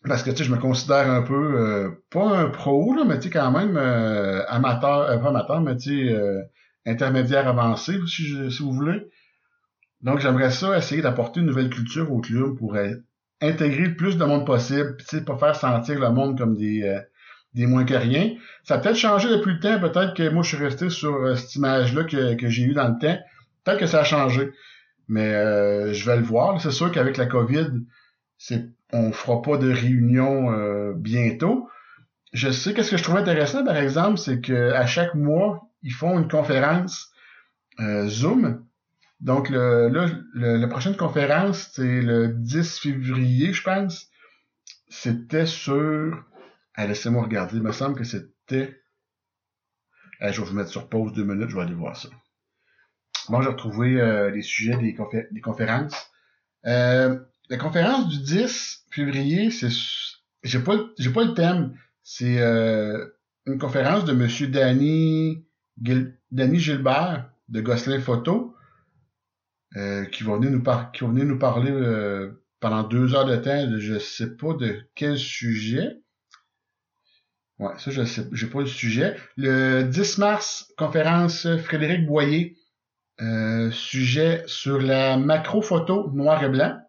parce 0.08 0.22
que 0.22 0.30
tu 0.30 0.38
sais, 0.38 0.44
je 0.44 0.52
me 0.52 0.60
considère 0.60 1.10
un 1.10 1.24
peu 1.24 1.34
euh, 1.34 2.04
pas 2.12 2.26
un 2.26 2.50
pro, 2.50 2.94
là, 2.94 3.04
mais 3.06 3.18
tu 3.18 3.24
sais, 3.24 3.30
quand 3.32 3.52
même 3.52 3.76
euh, 3.76 4.44
amateur, 4.48 5.20
pas 5.20 5.30
amateur, 5.30 5.62
mais 5.62 5.78
tu 5.78 6.10
sais, 6.10 6.16
intermédiaire 6.86 7.48
avancé, 7.48 8.00
si, 8.08 8.52
si 8.52 8.64
vous 8.64 8.72
voulez. 8.72 9.08
Donc 10.02 10.20
j'aimerais 10.20 10.52
ça 10.52 10.78
essayer 10.78 11.02
d'apporter 11.02 11.40
une 11.40 11.48
nouvelle 11.48 11.70
culture 11.70 12.12
au 12.12 12.20
club 12.20 12.58
pour 12.58 12.78
intégrer 13.42 13.86
le 13.86 13.96
plus 13.96 14.18
de 14.18 14.26
monde 14.26 14.46
possible, 14.46 14.98
tu 15.00 15.06
sais, 15.06 15.26
pas 15.26 15.38
faire 15.38 15.56
sentir 15.56 16.00
le 16.00 16.10
monde 16.12 16.38
comme 16.38 16.56
des 16.56 17.02
des 17.56 17.68
moins 17.68 17.86
que 17.86 17.94
rien. 17.94 18.36
Ça 18.64 18.76
a 18.76 18.78
peut-être 18.80 18.98
changé 18.98 19.30
depuis 19.30 19.54
le 19.54 19.60
temps, 19.60 19.80
peut-être 19.80 20.14
que 20.14 20.30
moi 20.30 20.44
je 20.44 20.50
suis 20.50 20.64
resté 20.64 20.90
sur 20.90 21.38
cette 21.38 21.56
image-là 21.56 22.04
que, 22.04 22.36
que 22.36 22.50
j'ai 22.50 22.64
eue 22.64 22.74
dans 22.74 22.90
le 22.90 23.00
temps. 23.00 23.18
Peut-être 23.64 23.80
que 23.80 23.88
ça 23.88 24.02
a 24.02 24.04
changé. 24.04 24.52
Mais 25.08 25.34
euh, 25.34 25.94
je 25.94 26.06
vais 26.06 26.18
le 26.18 26.24
voir. 26.24 26.60
C'est 26.62 26.72
sûr 26.72 26.92
qu'avec 26.92 27.18
la 27.18 27.26
COVID, 27.26 27.70
c'est 28.38 28.70
on 28.92 29.12
fera 29.12 29.42
pas 29.42 29.58
de 29.58 29.72
réunion 29.72 30.52
euh, 30.52 30.94
bientôt. 30.96 31.68
Je 32.34 32.50
sais 32.50 32.74
qu'est-ce 32.74 32.92
que 32.92 32.98
je 32.98 33.04
trouve 33.04 33.18
intéressant, 33.18 33.64
par 33.64 33.78
exemple, 33.78 34.18
c'est 34.18 34.42
que 34.42 34.72
à 34.72 34.86
chaque 34.86 35.16
mois, 35.16 35.70
ils 35.86 35.94
font 35.94 36.20
une 36.20 36.28
conférence 36.28 37.12
euh, 37.80 38.08
Zoom. 38.10 38.66
Donc 39.22 39.50
le, 39.50 39.88
le, 39.88 40.58
la 40.58 40.68
prochaine 40.68 40.98
conférence, 40.98 41.70
c'est 41.74 42.02
le 42.02 42.28
10 42.28 42.80
février, 42.80 43.54
je 43.54 43.64
pense. 43.64 44.08
C'était 44.90 45.46
sur. 45.46 46.26
Ah, 46.74 46.88
laissez-moi 46.88 47.24
regarder. 47.24 47.58
Il 47.58 47.64
me 47.64 47.72
semble 47.72 47.96
que 47.96 48.04
c'était. 48.04 48.82
je 50.20 50.42
vais 50.42 50.48
vous 50.48 50.54
mettre 50.56 50.70
sur 50.70 50.90
pause 50.90 51.14
deux 51.14 51.24
minutes, 51.24 51.50
je 51.50 51.56
vais 51.56 51.62
aller 51.62 51.74
voir 51.74 51.96
ça. 51.96 52.10
Bon, 53.30 53.42
j'ai 53.42 53.50
retrouvé 53.50 54.32
les 54.34 54.42
sujets 54.42 54.78
des, 54.78 54.96
des 55.32 55.42
conférences. 55.42 56.12
La 56.64 57.58
conférence 57.60 58.10
du 58.10 58.18
10 58.20 58.86
février, 58.92 59.52
c'est 59.52 59.70
j'ai 60.44 60.60
pas 60.60 60.78
pas 60.78 61.24
le 61.24 61.34
thème. 61.36 61.78
C'est 62.04 62.40
une 63.46 63.58
conférence 63.60 64.06
de 64.06 64.14
Monsieur 64.14 64.48
Danny 64.48 65.46
Danny 65.78 66.60
Gilbert 66.60 67.30
de 67.50 67.62
Gosselin 67.62 68.00
Photo 68.00 68.56
euh, 69.76 70.06
qui 70.06 70.24
va 70.24 70.38
venir 70.38 70.52
nous 70.52 71.38
parler 71.40 71.72
euh, 71.72 72.32
pendant 72.60 72.84
deux 72.84 73.14
heures 73.14 73.26
de 73.26 73.36
temps 73.36 73.68
de 73.68 73.78
je 73.78 74.00
sais 74.00 74.36
pas 74.38 74.54
de 74.54 74.80
quel 74.96 75.18
sujet. 75.18 76.02
Ouais, 77.60 77.74
ça 77.78 77.92
je 77.92 78.04
sais 78.06 78.26
j'ai 78.32 78.48
pas 78.48 78.62
le 78.62 78.68
sujet. 78.68 79.18
Le 79.38 79.84
10 79.84 80.18
mars, 80.18 80.72
conférence 80.78 81.48
Frédéric 81.58 82.06
Boyer 82.06 82.58
euh, 83.22 83.70
sujet 83.72 84.44
sur 84.48 84.80
la 84.80 85.18
macro 85.18 85.62
photo 85.62 86.10
noir 86.12 86.44
et 86.44 86.50
blanc. 86.50 86.80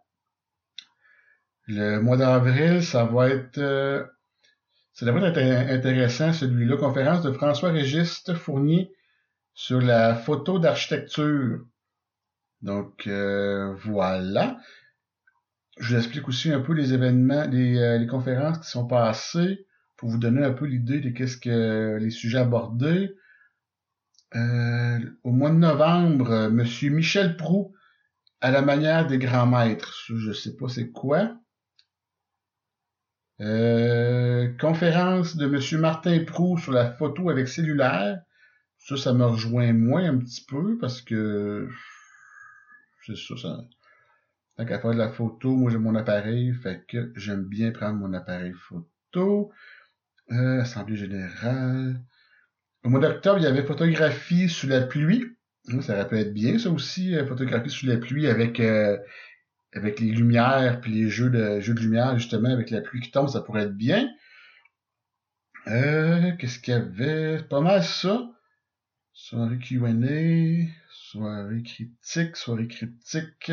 Le 1.66 1.98
mois 1.98 2.16
d'avril, 2.16 2.84
ça 2.84 3.04
va 3.04 3.30
être 3.30 3.58
ça 4.96 5.06
devrait 5.06 5.28
être 5.28 5.70
intéressant 5.70 6.32
celui-là. 6.32 6.76
Conférence 6.76 7.22
de 7.22 7.30
François-Régis 7.30 8.24
Fournier 8.34 8.90
sur 9.54 9.80
la 9.80 10.14
photo 10.14 10.58
d'architecture. 10.58 11.60
Donc 12.62 13.06
euh, 13.06 13.74
voilà. 13.84 14.58
Je 15.78 15.94
vous 15.94 16.00
explique 16.00 16.26
aussi 16.26 16.50
un 16.50 16.60
peu 16.60 16.72
les 16.72 16.94
événements, 16.94 17.44
les, 17.44 17.98
les 17.98 18.06
conférences 18.06 18.58
qui 18.58 18.70
sont 18.70 18.86
passées 18.86 19.66
pour 19.96 20.08
vous 20.08 20.18
donner 20.18 20.42
un 20.42 20.52
peu 20.52 20.64
l'idée 20.64 21.00
de 21.00 21.10
qu'est-ce 21.10 21.36
que 21.36 21.98
les 22.00 22.10
sujets 22.10 22.38
abordés. 22.38 23.14
Euh, 24.34 24.98
au 25.22 25.30
mois 25.30 25.50
de 25.50 25.56
novembre, 25.56 26.30
euh, 26.30 26.50
Monsieur 26.50 26.90
Michel 26.90 27.36
Prou, 27.36 27.74
à 28.40 28.50
la 28.50 28.62
manière 28.62 29.06
des 29.06 29.18
grands 29.18 29.46
maîtres. 29.46 29.94
Je 30.14 30.32
sais 30.32 30.56
pas 30.56 30.68
c'est 30.68 30.90
quoi. 30.90 31.36
Euh, 33.40 34.48
conférence 34.58 35.36
de 35.36 35.46
Monsieur 35.46 35.78
Martin 35.78 36.24
Prou 36.24 36.56
sur 36.58 36.72
la 36.72 36.90
photo 36.92 37.28
avec 37.28 37.48
cellulaire. 37.48 38.22
Ça, 38.78 38.96
ça 38.96 39.12
me 39.12 39.24
rejoint 39.24 39.72
moins 39.72 40.04
un 40.04 40.18
petit 40.18 40.44
peu 40.44 40.78
parce 40.78 41.02
que 41.02 41.68
c'est 43.04 43.16
ça, 43.16 43.36
ça. 43.36 43.64
Tant 44.56 44.64
qu'à 44.64 44.78
faire 44.78 44.92
de 44.92 44.98
la 44.98 45.10
photo, 45.10 45.54
moi 45.54 45.70
j'ai 45.70 45.78
mon 45.78 45.94
appareil, 45.96 46.54
fait 46.54 46.84
que 46.88 47.12
j'aime 47.14 47.44
bien 47.44 47.72
prendre 47.72 47.98
mon 47.98 48.14
appareil 48.14 48.52
photo. 48.54 49.52
Assemblée 50.28 50.96
générale. 50.96 52.00
Au 52.84 52.88
mois 52.88 53.00
d'octobre, 53.00 53.38
il 53.38 53.44
y 53.44 53.46
avait 53.46 53.64
photographie 53.64 54.48
sous 54.48 54.66
la 54.66 54.80
pluie. 54.80 55.36
Ça 55.82 56.04
pu 56.04 56.16
être 56.18 56.32
bien, 56.32 56.58
ça 56.58 56.70
aussi, 56.70 57.14
euh, 57.16 57.26
photographie 57.26 57.70
sous 57.70 57.86
la 57.86 57.96
pluie 57.96 58.28
avec 58.28 58.60
euh, 58.60 58.96
avec 59.72 60.00
les 60.00 60.10
lumières 60.10 60.80
puis 60.80 60.92
les 60.92 61.08
jeux 61.08 61.30
de 61.30 61.60
jeux 61.60 61.74
de 61.74 61.80
lumière 61.80 62.18
justement 62.18 62.50
avec 62.50 62.70
la 62.70 62.80
pluie 62.80 63.00
qui 63.00 63.10
tombe, 63.10 63.28
ça 63.28 63.40
pourrait 63.40 63.64
être 63.64 63.76
bien. 63.76 64.08
Euh, 65.68 66.32
qu'est-ce 66.38 66.60
qu'il 66.60 66.74
y 66.74 66.76
avait? 66.76 67.42
Pas 67.42 67.60
mal 67.60 67.82
ça. 67.82 68.30
Soirée 69.12 69.58
Q&A, 69.58 70.66
soirée 70.92 71.62
critique, 71.62 72.36
soirée 72.36 72.68
cryptique 72.68 73.50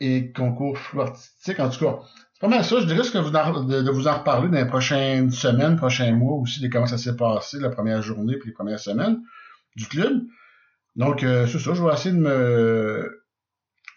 et 0.00 0.32
concours 0.32 0.78
flou. 0.78 1.02
En 1.02 1.10
tout 1.70 1.84
cas, 1.84 2.00
pas 2.40 2.48
mal 2.48 2.64
ça. 2.64 2.80
Je 2.80 2.86
dirais 2.86 3.02
que 3.02 3.18
vous 3.18 3.30
de, 3.30 3.90
vous 3.90 4.08
en 4.08 4.18
reparler 4.18 4.48
dans 4.48 4.58
les 4.58 4.66
prochaines 4.66 5.30
semaines, 5.30 5.76
prochains 5.76 6.10
mois 6.12 6.34
aussi, 6.34 6.60
de 6.60 6.68
comment 6.68 6.86
ça 6.86 6.98
s'est 6.98 7.16
passé 7.16 7.60
la 7.60 7.70
première 7.70 8.02
journée 8.02 8.36
puis 8.36 8.48
les 8.48 8.54
premières 8.54 8.80
semaines 8.80 9.20
du 9.76 9.86
club. 9.86 10.24
Donc, 10.96 11.22
euh, 11.22 11.46
c'est 11.46 11.60
ça. 11.60 11.74
Je 11.74 11.82
vais 11.82 11.92
essayer 11.92 12.14
de 12.14 12.20
me 12.20 13.21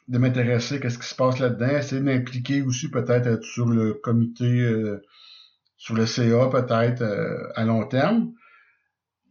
de 0.07 0.17
m'intéresser 0.17 0.79
à 0.85 0.89
ce 0.89 0.97
qui 0.97 1.07
se 1.07 1.15
passe 1.15 1.39
là-dedans, 1.39 1.77
essayer 1.77 2.01
de 2.01 2.05
m'impliquer 2.05 2.61
aussi 2.61 2.89
peut-être 2.89 3.43
sur 3.43 3.67
le 3.67 3.93
comité, 3.93 4.45
euh, 4.45 5.01
sur 5.77 5.95
le 5.95 6.05
CA 6.05 6.47
peut-être 6.47 7.01
euh, 7.01 7.51
à 7.55 7.65
long 7.65 7.87
terme. 7.87 8.33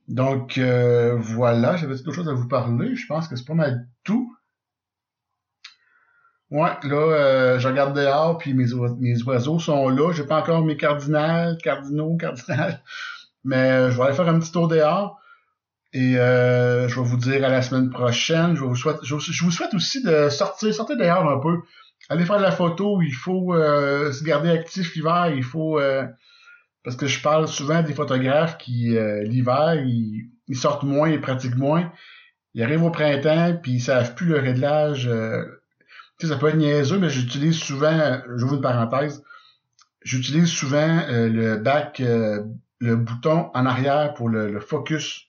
Donc 0.08 0.58
voilà, 0.58 1.76
j'avais 1.76 1.96
d'autres 1.96 2.12
choses 2.12 2.28
à 2.28 2.34
vous 2.34 2.48
parler. 2.48 2.94
Je 2.94 3.06
pense 3.06 3.26
que 3.26 3.36
c'est 3.36 3.46
pas 3.46 3.54
mal 3.54 3.88
tout. 4.02 4.34
Ouais, 6.54 6.70
là, 6.84 6.96
euh, 6.96 7.58
je 7.58 7.66
regarde 7.66 7.96
dehors, 7.96 8.38
puis 8.38 8.54
mes, 8.54 8.66
mes 9.00 9.22
oiseaux 9.24 9.58
sont 9.58 9.88
là. 9.88 10.12
J'ai 10.12 10.24
pas 10.24 10.40
encore 10.40 10.64
mes 10.64 10.76
cardinales, 10.76 11.58
cardinaux, 11.58 12.16
cardinales. 12.20 12.80
Mais 13.42 13.56
euh, 13.70 13.90
je 13.90 13.96
vais 13.96 14.04
aller 14.04 14.14
faire 14.14 14.28
un 14.28 14.38
petit 14.38 14.52
tour 14.52 14.68
dehors. 14.68 15.18
Et 15.94 16.18
euh, 16.18 16.88
je 16.88 17.00
vais 17.00 17.06
vous 17.06 17.16
dire 17.16 17.42
à 17.44 17.48
la 17.48 17.62
semaine 17.62 17.88
prochaine. 17.88 18.54
Je, 18.56 18.62
vous 18.62 18.76
souhaite, 18.76 18.98
je, 19.02 19.14
vous 19.14 19.50
souhaite 19.50 19.72
aussi 19.72 20.02
de 20.02 20.28
sortir, 20.28 20.74
sortir 20.74 20.96
dehors 20.96 21.30
un 21.30 21.38
peu. 21.38 21.62
Aller 22.10 22.26
faire 22.26 22.36
de 22.36 22.42
la 22.42 22.50
photo. 22.50 23.00
Il 23.00 23.14
faut 23.14 23.54
se 23.54 24.22
garder 24.24 24.50
actif 24.50 24.94
l'hiver. 24.94 25.32
Il 25.34 25.42
faut 25.42 25.80
parce 26.82 26.96
que 26.96 27.06
je 27.06 27.22
parle 27.22 27.48
souvent 27.48 27.82
des 27.82 27.94
photographes 27.94 28.58
qui 28.58 28.94
l'hiver 29.22 29.76
ils, 29.76 30.56
sortent 30.56 30.82
moins, 30.82 31.08
ils 31.08 31.20
pratiquent 31.20 31.56
moins. 31.56 31.90
Ils 32.52 32.62
arrivent 32.62 32.82
au 32.82 32.90
printemps 32.90 33.56
puis 33.62 33.72
ils 33.72 33.80
savent 33.80 34.14
plus 34.14 34.26
le 34.26 34.38
réglage 34.40 35.08
tu 36.18 36.26
sais, 36.26 36.32
ça 36.32 36.38
peut 36.38 36.48
être 36.48 36.56
niaiseux, 36.56 36.98
mais 36.98 37.10
j'utilise 37.10 37.56
souvent, 37.56 38.20
j'ouvre 38.36 38.54
une 38.54 38.60
parenthèse, 38.60 39.24
j'utilise 40.02 40.48
souvent 40.48 41.00
euh, 41.08 41.28
le 41.28 42.00
euh, 42.00 42.44
le 42.78 42.96
bouton 42.96 43.50
en 43.54 43.66
arrière 43.66 44.14
pour 44.14 44.28
le, 44.28 44.60
focus. 44.60 45.28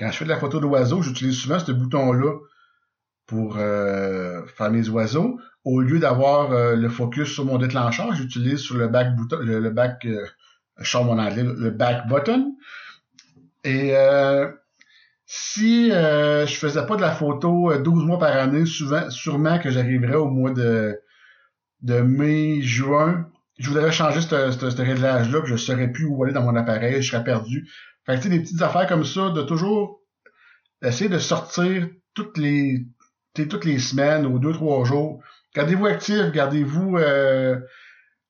Quand 0.00 0.10
je 0.10 0.16
fais 0.16 0.24
de 0.24 0.30
la 0.30 0.38
photo 0.38 0.58
d'oiseau, 0.58 1.02
j'utilise 1.02 1.36
souvent 1.36 1.60
ce 1.60 1.70
bouton-là 1.70 2.32
pour 3.26 3.58
euh, 3.58 4.44
faire 4.46 4.72
mes 4.72 4.88
oiseaux. 4.88 5.38
Au 5.64 5.80
lieu 5.80 6.00
d'avoir 6.00 6.74
le 6.74 6.88
focus 6.88 7.28
sur 7.28 7.44
mon 7.44 7.58
déclencheur, 7.58 8.14
j'utilise 8.14 8.58
sur 8.58 8.76
le 8.76 8.88
back 8.88 9.14
bouton, 9.14 9.36
le, 9.40 9.70
back, 9.70 10.08
je 10.78 10.90
sors 10.90 11.04
mon 11.04 11.18
anglais, 11.18 11.44
le 11.44 11.70
back 11.70 12.08
button. 12.08 12.56
Et 13.62 13.94
si 15.32 15.92
euh, 15.92 16.44
je 16.44 16.56
faisais 16.56 16.84
pas 16.86 16.96
de 16.96 17.02
la 17.02 17.12
photo 17.12 17.72
12 17.72 18.02
euh, 18.02 18.04
mois 18.04 18.18
par 18.18 18.34
année, 18.34 18.66
souvent, 18.66 19.08
sûrement 19.10 19.60
que 19.60 19.70
j'arriverais 19.70 20.16
au 20.16 20.26
mois 20.28 20.50
de, 20.50 21.00
mai, 21.84 22.60
juin. 22.62 23.28
Je 23.56 23.68
voudrais 23.68 23.92
changer 23.92 24.22
ce 24.22 24.82
réglage-là, 24.82 25.42
je 25.44 25.54
saurais 25.54 25.86
plus 25.86 26.04
où 26.04 26.24
aller 26.24 26.32
dans 26.32 26.42
mon 26.42 26.56
appareil, 26.56 27.00
je 27.00 27.12
serais 27.12 27.22
perdu. 27.22 27.70
Fait 28.18 28.28
des 28.28 28.40
petites 28.40 28.62
affaires 28.62 28.86
comme 28.86 29.04
ça, 29.04 29.30
de 29.30 29.42
toujours 29.42 30.00
essayer 30.82 31.10
de 31.10 31.18
sortir 31.18 31.88
toutes 32.14 32.38
les 32.38 32.86
toutes 33.34 33.64
les 33.64 33.78
semaines 33.78 34.26
ou 34.26 34.38
deux, 34.38 34.52
trois 34.52 34.84
jours. 34.84 35.22
Gardez-vous 35.54 35.86
actif, 35.86 36.30
gardez-vous 36.32 36.96
euh, 36.96 37.58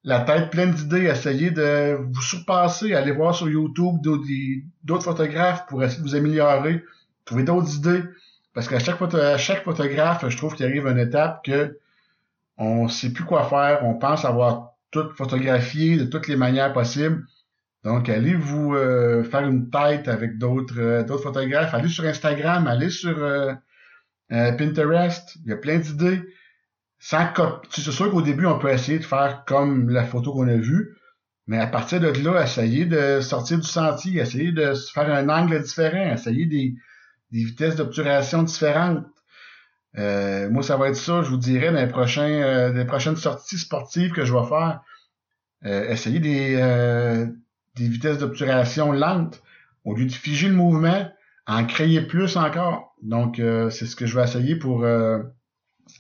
la 0.05 0.21
tête 0.21 0.51
pleine 0.51 0.73
d'idées, 0.73 1.05
essayez 1.05 1.51
de 1.51 1.99
vous 2.13 2.23
surpasser, 2.23 2.95
allez 2.95 3.13
voir 3.13 3.35
sur 3.35 3.49
YouTube 3.49 3.97
d'autres 4.83 5.05
photographes 5.05 5.67
pour 5.67 5.83
essayer 5.83 6.03
de 6.03 6.09
vous 6.09 6.15
améliorer, 6.15 6.83
trouver 7.25 7.43
d'autres 7.43 7.75
idées. 7.77 8.03
Parce 8.55 8.69
qu'à 8.69 8.79
chaque, 8.79 9.01
à 9.03 9.39
chaque 9.39 9.65
photographe, 9.65 10.29
je 10.29 10.37
trouve 10.37 10.55
qu'il 10.55 10.67
arrive 10.67 10.87
une 10.87 10.99
étape 10.99 11.45
que 11.45 11.79
on 12.59 12.89
sait 12.89 13.11
plus 13.11 13.25
quoi 13.25 13.45
faire, 13.45 13.85
on 13.85 13.95
pense 13.95 14.25
avoir 14.25 14.73
tout 14.91 15.09
photographié 15.17 15.97
de 15.97 16.05
toutes 16.05 16.29
les 16.29 16.37
manières 16.37 16.73
possibles. 16.73 17.25
Donc, 17.85 18.11
allez 18.11 18.35
vous 18.35 18.75
euh, 18.75 19.25
faire 19.25 19.47
une 19.47 19.71
tête 19.71 20.07
avec 20.09 20.37
d'autres 20.37 20.79
euh, 20.79 21.19
photographes. 21.19 21.73
Allez 21.73 21.89
sur 21.89 22.05
Instagram, 22.05 22.67
allez 22.67 22.91
sur 22.91 23.17
euh, 23.23 23.55
Pinterest. 24.29 25.37
Il 25.45 25.51
y 25.51 25.53
a 25.53 25.57
plein 25.57 25.79
d'idées. 25.79 26.21
Sans 26.99 27.33
C'est 27.71 27.91
sûr 27.91 28.11
qu'au 28.11 28.21
début, 28.21 28.45
on 28.45 28.59
peut 28.59 28.71
essayer 28.71 28.99
de 28.99 29.05
faire 29.05 29.45
comme 29.47 29.89
la 29.89 30.05
photo 30.05 30.33
qu'on 30.33 30.49
a 30.49 30.57
vue. 30.57 30.97
Mais 31.47 31.59
à 31.59 31.67
partir 31.67 32.01
de 32.01 32.09
là, 32.23 32.45
essayer 32.45 32.85
de 32.85 33.21
sortir 33.23 33.59
du 33.59 33.67
sentier, 33.67 34.21
essayer 34.21 34.53
de 34.53 34.75
faire 34.93 35.11
un 35.11 35.29
angle 35.31 35.63
différent, 35.63 36.13
essayer 36.13 36.45
des, 36.45 36.75
des 37.33 37.45
vitesses 37.45 37.77
d'obturation 37.77 38.43
différentes. 38.43 39.07
moi, 39.95 40.63
ça 40.63 40.77
va 40.77 40.91
être 40.91 40.97
ça, 40.97 41.23
je 41.23 41.31
vous 41.31 41.39
dirais, 41.39 41.73
dans 41.73 41.81
les, 41.81 41.89
prochains, 41.89 42.71
les 42.73 42.85
prochaines 42.85 43.17
sorties 43.17 43.59
sportives 43.59 44.13
que 44.13 44.27
je 44.27 44.35
vais 44.35 44.47
faire. 44.47 44.83
essayer 45.65 46.21
des, 46.21 46.57
des 47.77 47.89
vitesses 47.89 48.19
d'obturation 48.19 48.93
lentes, 48.93 49.43
au 49.85 49.95
lieu 49.95 50.07
de 50.07 50.13
figer 50.13 50.49
le 50.49 50.55
mouvement, 50.55 51.11
en 51.47 51.65
créer 51.65 52.01
plus 52.01 52.37
encore. 52.37 52.95
Donc, 53.03 53.39
euh, 53.39 53.71
c'est 53.71 53.87
ce 53.87 53.97
que 53.97 54.07
je 54.07 54.17
vais 54.17 54.25
essayer 54.25 54.57
pour 54.57 54.85
euh, 54.85 55.19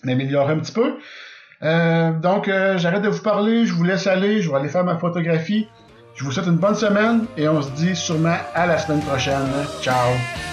m'améliorer 0.04 0.52
un 0.52 0.58
petit 0.58 0.72
peu. 0.72 0.98
Euh, 1.62 2.12
donc, 2.12 2.46
j'arrête 2.46 3.02
de 3.02 3.08
vous 3.08 3.22
parler, 3.22 3.66
je 3.66 3.74
vous 3.74 3.84
laisse 3.84 4.06
aller, 4.06 4.42
je 4.42 4.50
vais 4.50 4.56
aller 4.56 4.68
faire 4.68 4.84
ma 4.84 4.98
photographie. 4.98 5.68
Je 6.14 6.24
vous 6.24 6.32
souhaite 6.32 6.46
une 6.46 6.58
bonne 6.58 6.74
semaine 6.74 7.26
et 7.36 7.48
on 7.48 7.62
se 7.62 7.70
dit 7.72 7.96
sûrement 7.96 8.36
à 8.54 8.66
la 8.66 8.78
semaine 8.78 9.00
prochaine. 9.00 9.48
Ciao! 9.80 10.49